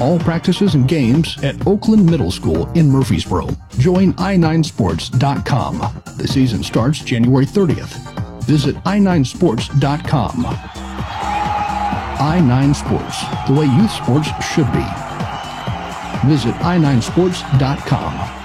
[0.00, 3.48] All practices and games at Oakland Middle School in Murfreesboro.
[3.78, 6.02] Join i9sports.com.
[6.16, 8.42] The season starts January 30th.
[8.44, 10.44] Visit i9sports.com.
[12.20, 14.84] i9 Sports, the way youth sports should be.
[16.28, 18.39] Visit i9sports.com.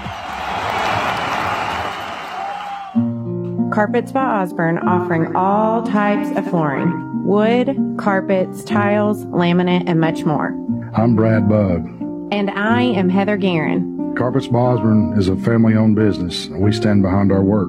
[3.76, 10.54] Carpets by Osborne offering all types of flooring wood, carpets, tiles, laminate, and much more.
[10.94, 11.86] I'm Brad Bug.
[12.32, 14.14] And I am Heather Guerin.
[14.16, 17.68] Carpets by Osborne is a family owned business, and we stand behind our work.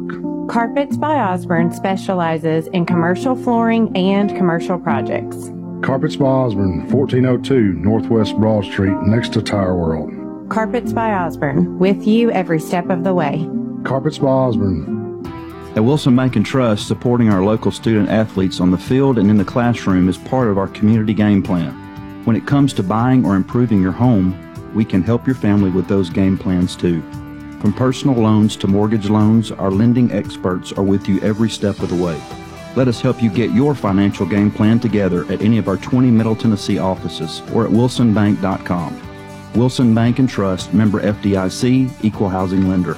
[0.49, 5.51] Carpets by Osborne specializes in commercial flooring and commercial projects.
[5.81, 10.09] Carpets by Osborne, 1402 Northwest Broad Street, next to Tire World.
[10.49, 13.45] Carpets by Osborne, with you every step of the way.
[13.83, 14.96] Carpets by Osborne,
[15.77, 19.37] At Wilson Bank and Trust, supporting our local student athletes on the field and in
[19.37, 21.71] the classroom is part of our community game plan.
[22.25, 24.33] When it comes to buying or improving your home,
[24.73, 27.03] we can help your family with those game plans too.
[27.61, 31.89] From personal loans to mortgage loans, our lending experts are with you every step of
[31.89, 32.19] the way.
[32.75, 36.09] Let us help you get your financial game plan together at any of our 20
[36.09, 39.53] Middle Tennessee offices or at wilsonbank.com.
[39.53, 42.97] Wilson Bank and Trust, member FDIC, equal housing lender.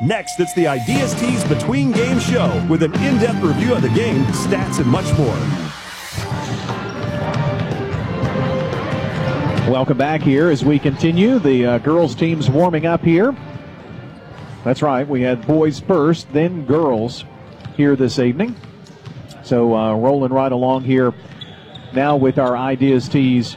[0.00, 3.88] Next, it's the Ideas Tees Between Game Show with an in depth review of the
[3.88, 5.34] game, stats, and much more.
[9.68, 11.40] Welcome back here as we continue.
[11.40, 13.36] The uh, girls' team's warming up here.
[14.62, 17.24] That's right, we had boys first, then girls
[17.76, 18.54] here this evening.
[19.42, 21.12] So uh, rolling right along here
[21.92, 23.56] now with our Ideas Tees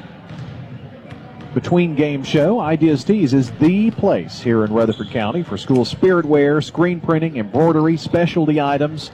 [1.53, 2.59] between game show.
[2.59, 7.37] Ideas Tees is the place here in Rutherford County for school spirit wear, screen printing,
[7.37, 9.11] embroidery, specialty items.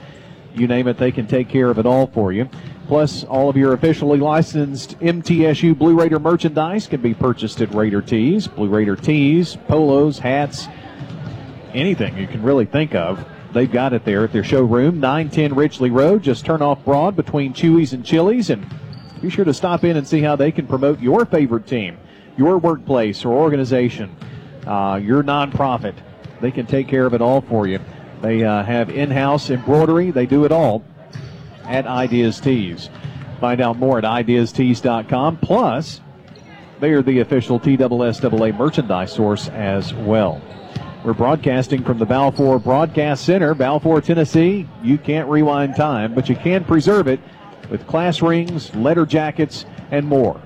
[0.54, 2.48] You name it, they can take care of it all for you.
[2.86, 8.00] Plus, all of your officially licensed MTSU Blue Raider merchandise can be purchased at Raider
[8.00, 8.48] Tees.
[8.48, 10.68] Blue Raider tees, polos, hats,
[11.74, 13.24] anything you can really think of.
[13.52, 16.22] They've got it there at their showroom, 910 Ridgely Road.
[16.22, 18.66] Just turn off Broad between Chewy's and Chili's and
[19.20, 21.98] be sure to stop in and see how they can promote your favorite team
[22.38, 24.16] your workplace or organization,
[24.66, 25.94] uh, your nonprofit.
[26.40, 27.80] They can take care of it all for you.
[28.22, 30.84] They uh, have in house embroidery, they do it all
[31.64, 32.88] at Ideas Tees.
[33.40, 35.38] Find out more at ideastees.com.
[35.38, 36.00] Plus,
[36.80, 40.40] they are the official TSSAA merchandise source as well.
[41.04, 44.68] We're broadcasting from the Balfour Broadcast Center, Balfour, Tennessee.
[44.82, 47.20] You can't rewind time, but you can preserve it
[47.70, 50.40] with class rings, letter jackets, and more.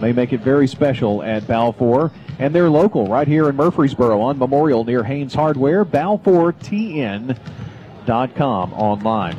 [0.00, 2.10] They make it very special at Balfour.
[2.38, 9.36] And they're local right here in Murfreesboro on Memorial near Haynes Hardware, balfourtn.com online.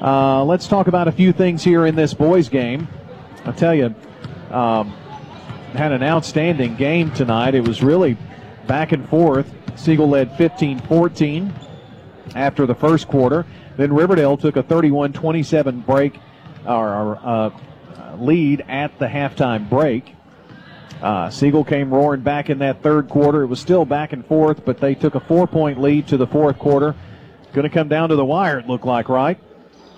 [0.00, 2.88] Uh, let's talk about a few things here in this boys game.
[3.44, 3.94] I'll tell you,
[4.50, 4.88] um,
[5.74, 7.54] had an outstanding game tonight.
[7.54, 8.16] It was really
[8.66, 9.52] back and forth.
[9.76, 11.54] Siegel led 15 14
[12.34, 13.46] after the first quarter.
[13.76, 16.18] Then Riverdale took a 31 27 break
[16.66, 17.50] or uh,
[18.18, 20.14] lead at the halftime break.
[21.02, 23.42] Uh, Siegel came roaring back in that third quarter.
[23.42, 26.26] It was still back and forth, but they took a four point lead to the
[26.26, 26.94] fourth quarter.
[27.52, 29.38] Going to come down to the wire, it looked like, right?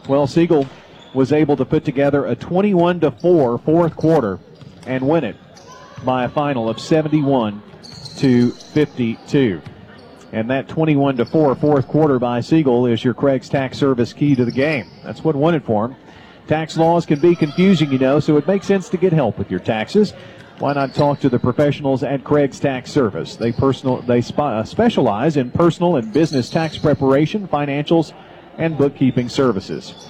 [0.08, 0.66] Well, Siegel
[1.14, 4.40] was able to put together a 21 to 4 fourth quarter
[4.86, 5.36] and win it
[6.04, 7.62] by a final of 71
[8.16, 9.62] to 52.
[10.32, 14.34] And that 21 to 4 fourth quarter by Siegel is your Craig's tax service key
[14.34, 14.90] to the game.
[15.04, 15.96] That's what won it for him.
[16.46, 19.50] Tax laws can be confusing, you know, so it makes sense to get help with
[19.50, 20.12] your taxes.
[20.58, 23.34] Why not talk to the professionals at Craig's Tax Service?
[23.36, 28.12] They personal they uh, specialize in personal and business tax preparation, financials,
[28.56, 30.08] and bookkeeping services.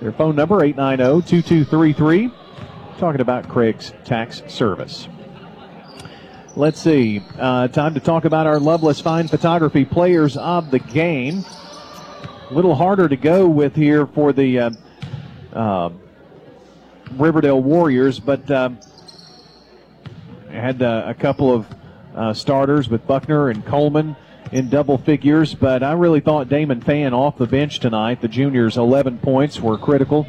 [0.00, 2.32] Their phone number 890-2233.
[2.98, 5.08] Talking about Craig's Tax Service.
[6.56, 7.22] Let's see.
[7.38, 11.44] Uh, time to talk about our Loveless Fine Photography players of the game.
[12.50, 14.70] A little harder to go with here for the uh,
[15.52, 15.90] uh,
[17.12, 18.78] Riverdale Warriors, but um,
[20.50, 21.66] had uh, a couple of
[22.14, 24.16] uh, starters with Buckner and Coleman
[24.50, 28.20] in double figures, but I really thought Damon Fan off the bench tonight.
[28.20, 30.26] The juniors' 11 points were critical.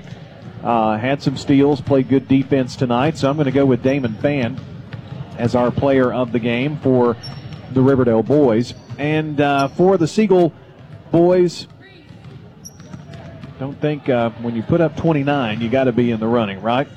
[0.64, 4.14] Uh, had some steals, played good defense tonight, so I'm going to go with Damon
[4.16, 4.58] Fan
[5.38, 7.18] as our player of the game for
[7.74, 8.74] the Riverdale boys.
[8.98, 10.54] And uh, for the Siegel
[11.12, 11.68] boys,
[13.60, 16.62] don't think uh, when you put up 29, you got to be in the running,
[16.62, 16.88] right?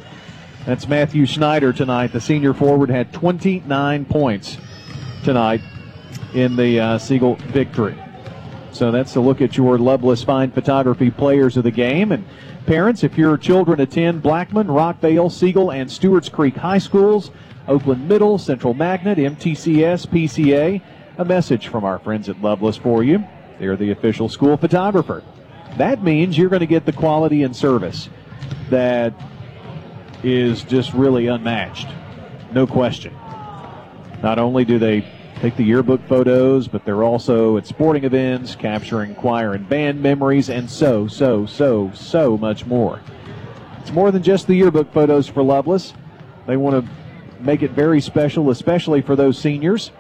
[0.65, 2.13] That's Matthew Schneider tonight.
[2.13, 4.59] The senior forward had 29 points
[5.23, 5.61] tonight
[6.35, 7.97] in the uh, Siegel victory.
[8.73, 12.13] So that's a look at your Loveless Fine Photography players of the game.
[12.13, 12.27] And
[12.67, 17.31] parents, if your children attend Blackman, Rockvale, Siegel, and Stewart's Creek High Schools,
[17.69, 20.83] Oakland Middle, Central Magnet, MTCS, PCA,
[21.19, 23.25] a message from our friends at Loveless for you.
[23.59, 25.23] They're the official school photographer.
[25.77, 28.09] That means you're going to get the quality and service
[28.71, 29.13] that
[30.23, 31.89] is just really unmatched.
[32.53, 33.15] No question.
[34.23, 35.07] Not only do they
[35.41, 40.49] take the yearbook photos, but they're also at sporting events, capturing choir and band memories,
[40.49, 43.03] and so, so, so, so much more.
[43.81, 45.93] It's more than just the yearbook photos for Loveless.
[46.47, 46.91] They want to
[47.43, 49.91] make it very special, especially for those seniors.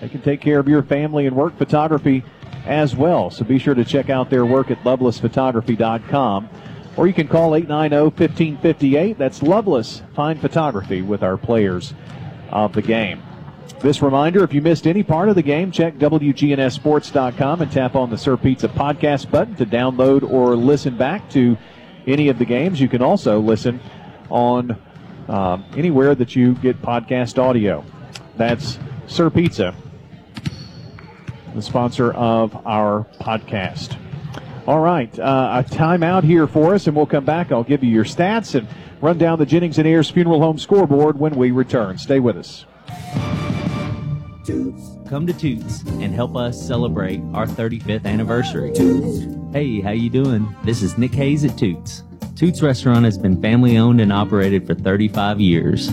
[0.00, 2.24] They can take care of your family and work photography
[2.66, 3.30] as well.
[3.30, 6.48] So be sure to check out their work at lovelessphotography.com.
[6.96, 9.18] Or you can call 890 1558.
[9.18, 11.94] That's Loveless Fine Photography with our players
[12.50, 13.22] of the game.
[13.80, 18.10] This reminder if you missed any part of the game, check WGNSSports.com and tap on
[18.10, 21.56] the Sir Pizza podcast button to download or listen back to
[22.06, 22.80] any of the games.
[22.80, 23.80] You can also listen
[24.28, 24.76] on
[25.28, 27.84] um, anywhere that you get podcast audio.
[28.36, 29.74] That's Sir Pizza,
[31.54, 33.96] the sponsor of our podcast.
[34.66, 37.50] All right, uh, a timeout here for us, and we'll come back.
[37.50, 38.68] I'll give you your stats and
[39.00, 41.98] run down the Jennings and Ayers Funeral Home scoreboard when we return.
[41.98, 42.64] Stay with us.
[44.44, 44.82] Toots.
[45.08, 48.72] Come to Toots and help us celebrate our 35th anniversary.
[49.52, 50.54] Hey, how you doing?
[50.64, 52.02] This is Nick Hayes at Toots.
[52.36, 55.90] Toots Restaurant has been family owned and operated for 35 years.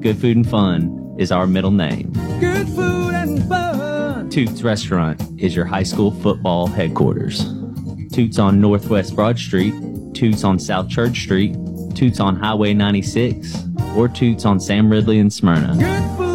[0.00, 2.12] Good food and fun is our middle name.
[2.40, 3.57] Good food and fun.
[4.30, 7.46] Toots Restaurant is your high school football headquarters.
[8.12, 9.74] Toots on Northwest Broad Street,
[10.12, 11.56] Toots on South Church Street,
[11.94, 13.64] Toots on Highway 96,
[13.96, 16.27] or Toots on Sam Ridley and Smyrna.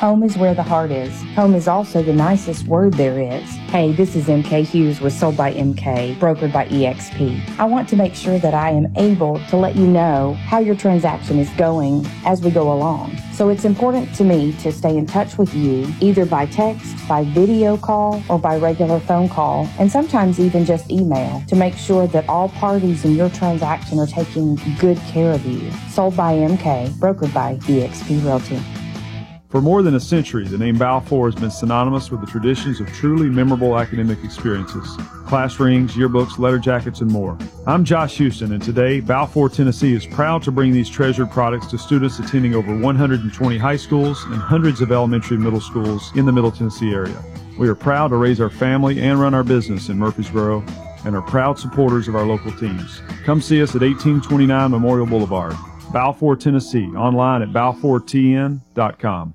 [0.00, 1.12] Home is where the heart is.
[1.34, 3.46] Home is also the nicest word there is.
[3.68, 7.58] Hey, this is MK Hughes with Sold by MK, brokered by EXP.
[7.58, 10.74] I want to make sure that I am able to let you know how your
[10.74, 13.14] transaction is going as we go along.
[13.34, 17.24] So it's important to me to stay in touch with you either by text, by
[17.24, 22.06] video call, or by regular phone call, and sometimes even just email to make sure
[22.06, 25.70] that all parties in your transaction are taking good care of you.
[25.90, 28.79] Sold by MK, brokered by EXP Realty.
[29.50, 32.86] For more than a century, the name Balfour has been synonymous with the traditions of
[32.92, 34.96] truly memorable academic experiences
[35.26, 37.36] class rings, yearbooks, letter jackets, and more.
[37.66, 41.78] I'm Josh Houston, and today, Balfour, Tennessee is proud to bring these treasured products to
[41.78, 46.32] students attending over 120 high schools and hundreds of elementary and middle schools in the
[46.32, 47.20] Middle Tennessee area.
[47.58, 50.64] We are proud to raise our family and run our business in Murfreesboro
[51.04, 53.02] and are proud supporters of our local teams.
[53.24, 55.56] Come see us at 1829 Memorial Boulevard,
[55.92, 59.34] Balfour, Tennessee, online at balfourtn.com.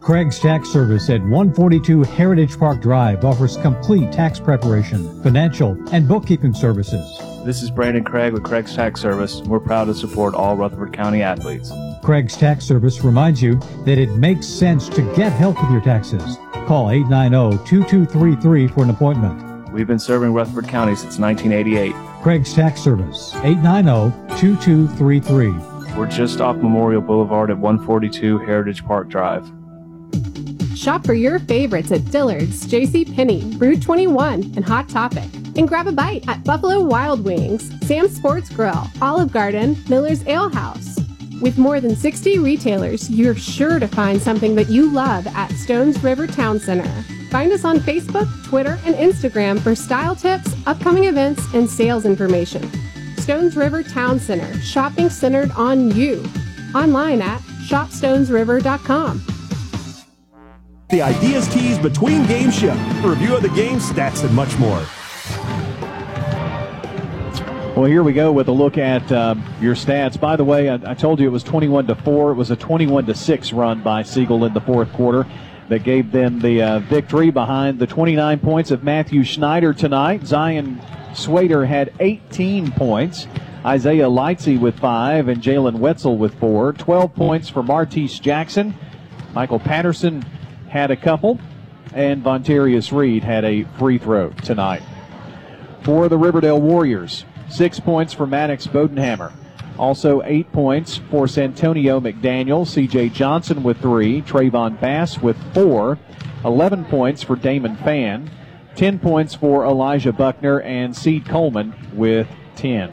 [0.00, 6.54] Craig's Tax Service at 142 Heritage Park Drive offers complete tax preparation, financial, and bookkeeping
[6.54, 7.06] services.
[7.44, 9.42] This is Brandon Craig with Craig's Tax Service.
[9.42, 11.70] We're proud to support all Rutherford County athletes.
[12.02, 16.38] Craig's Tax Service reminds you that it makes sense to get help with your taxes.
[16.66, 19.70] Call 890-2233 for an appointment.
[19.70, 21.92] We've been serving Rutherford County since 1988.
[22.22, 25.94] Craig's Tax Service, 890-2233.
[25.94, 29.46] We're just off Memorial Boulevard at 142 Heritage Park Drive.
[30.76, 33.04] Shop for your favorites at Dillard's, J.C.
[33.04, 35.28] Penney, Rue21, and Hot Topic.
[35.56, 40.48] And grab a bite at Buffalo Wild Wings, Sam's Sports Grill, Olive Garden, Miller's Ale
[40.48, 40.98] House.
[41.42, 46.02] With more than 60 retailers, you're sure to find something that you love at Stones
[46.02, 46.90] River Town Center.
[47.30, 52.70] Find us on Facebook, Twitter, and Instagram for style tips, upcoming events, and sales information.
[53.18, 56.24] Stones River Town Center, shopping centered on you.
[56.74, 59.39] Online at shopstonesriver.com.
[60.90, 62.74] The Ideas Tees Between Game Show.
[63.04, 64.84] Review of the game, stats, and much more.
[67.76, 70.18] Well, here we go with a look at uh, your stats.
[70.18, 72.32] By the way, I, I, told you it was 21 to 4.
[72.32, 75.28] It was a 21 to 6 run by Siegel in the fourth quarter
[75.68, 80.26] that gave them the uh, victory behind the 29 points of Matthew Schneider tonight.
[80.26, 80.82] Zion
[81.14, 83.28] Swader had 18 points.
[83.64, 86.72] Isaiah Lightsey with five and Jalen Wetzel with four.
[86.72, 88.74] 12 points for Martise Jackson.
[89.32, 90.24] Michael Patterson
[90.70, 91.38] had a couple,
[91.92, 94.82] and Vontarius Reed had a free throw tonight.
[95.82, 99.32] For the Riverdale Warriors, six points for Maddox Bodenhammer.
[99.78, 105.98] Also, eight points for Santonio McDaniel, CJ Johnson with three, Trayvon Bass with four,
[106.44, 108.30] 11 points for Damon Fan,
[108.76, 112.92] 10 points for Elijah Buckner, and Seed Coleman with 10.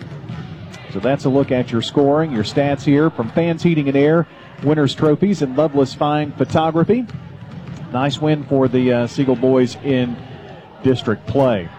[0.94, 4.26] So that's a look at your scoring, your stats here from Fans Heating and Air,
[4.64, 7.06] Winners Trophies, and Loveless Fine Photography.
[7.92, 10.18] Nice win for the uh, Siegel boys in
[10.84, 11.70] district play.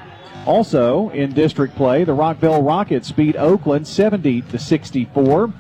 [0.47, 5.53] Also in district play, the Rockvale Rockets beat Oakland 70 to 64.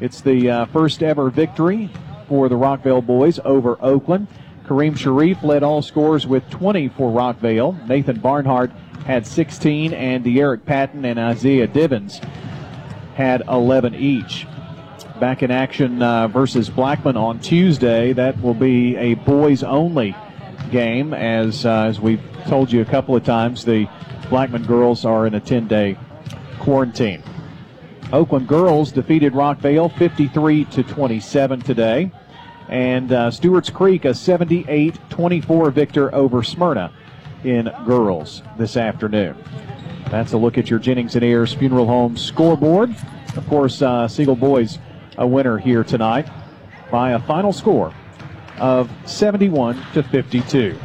[0.00, 1.90] It's the uh, first ever victory
[2.28, 4.26] for the Rockvale boys over Oakland.
[4.66, 7.86] Kareem Sharif led all scores with 20 for Rockvale.
[7.86, 8.70] Nathan Barnhart
[9.06, 12.20] had 16, and De'Eric Patton and Isaiah Divins
[13.14, 14.46] had 11 each.
[15.22, 18.12] Back in action uh, versus Blackman on Tuesday.
[18.12, 20.16] That will be a boys only
[20.72, 23.64] game, as uh, as we've told you a couple of times.
[23.64, 23.88] The
[24.30, 25.96] Blackman girls are in a 10 day
[26.58, 27.22] quarantine.
[28.12, 32.10] Oakland girls defeated Rockvale 53 to 27 today.
[32.68, 36.92] And uh, Stewart's Creek a 78 24 victor over Smyrna
[37.44, 39.36] in girls this afternoon.
[40.10, 42.92] That's a look at your Jennings and Ayers Funeral Home scoreboard.
[43.36, 44.80] Of course, uh, Siegel Boys
[45.18, 46.28] a winner here tonight
[46.90, 47.92] by a final score
[48.58, 50.78] of 71 to 52.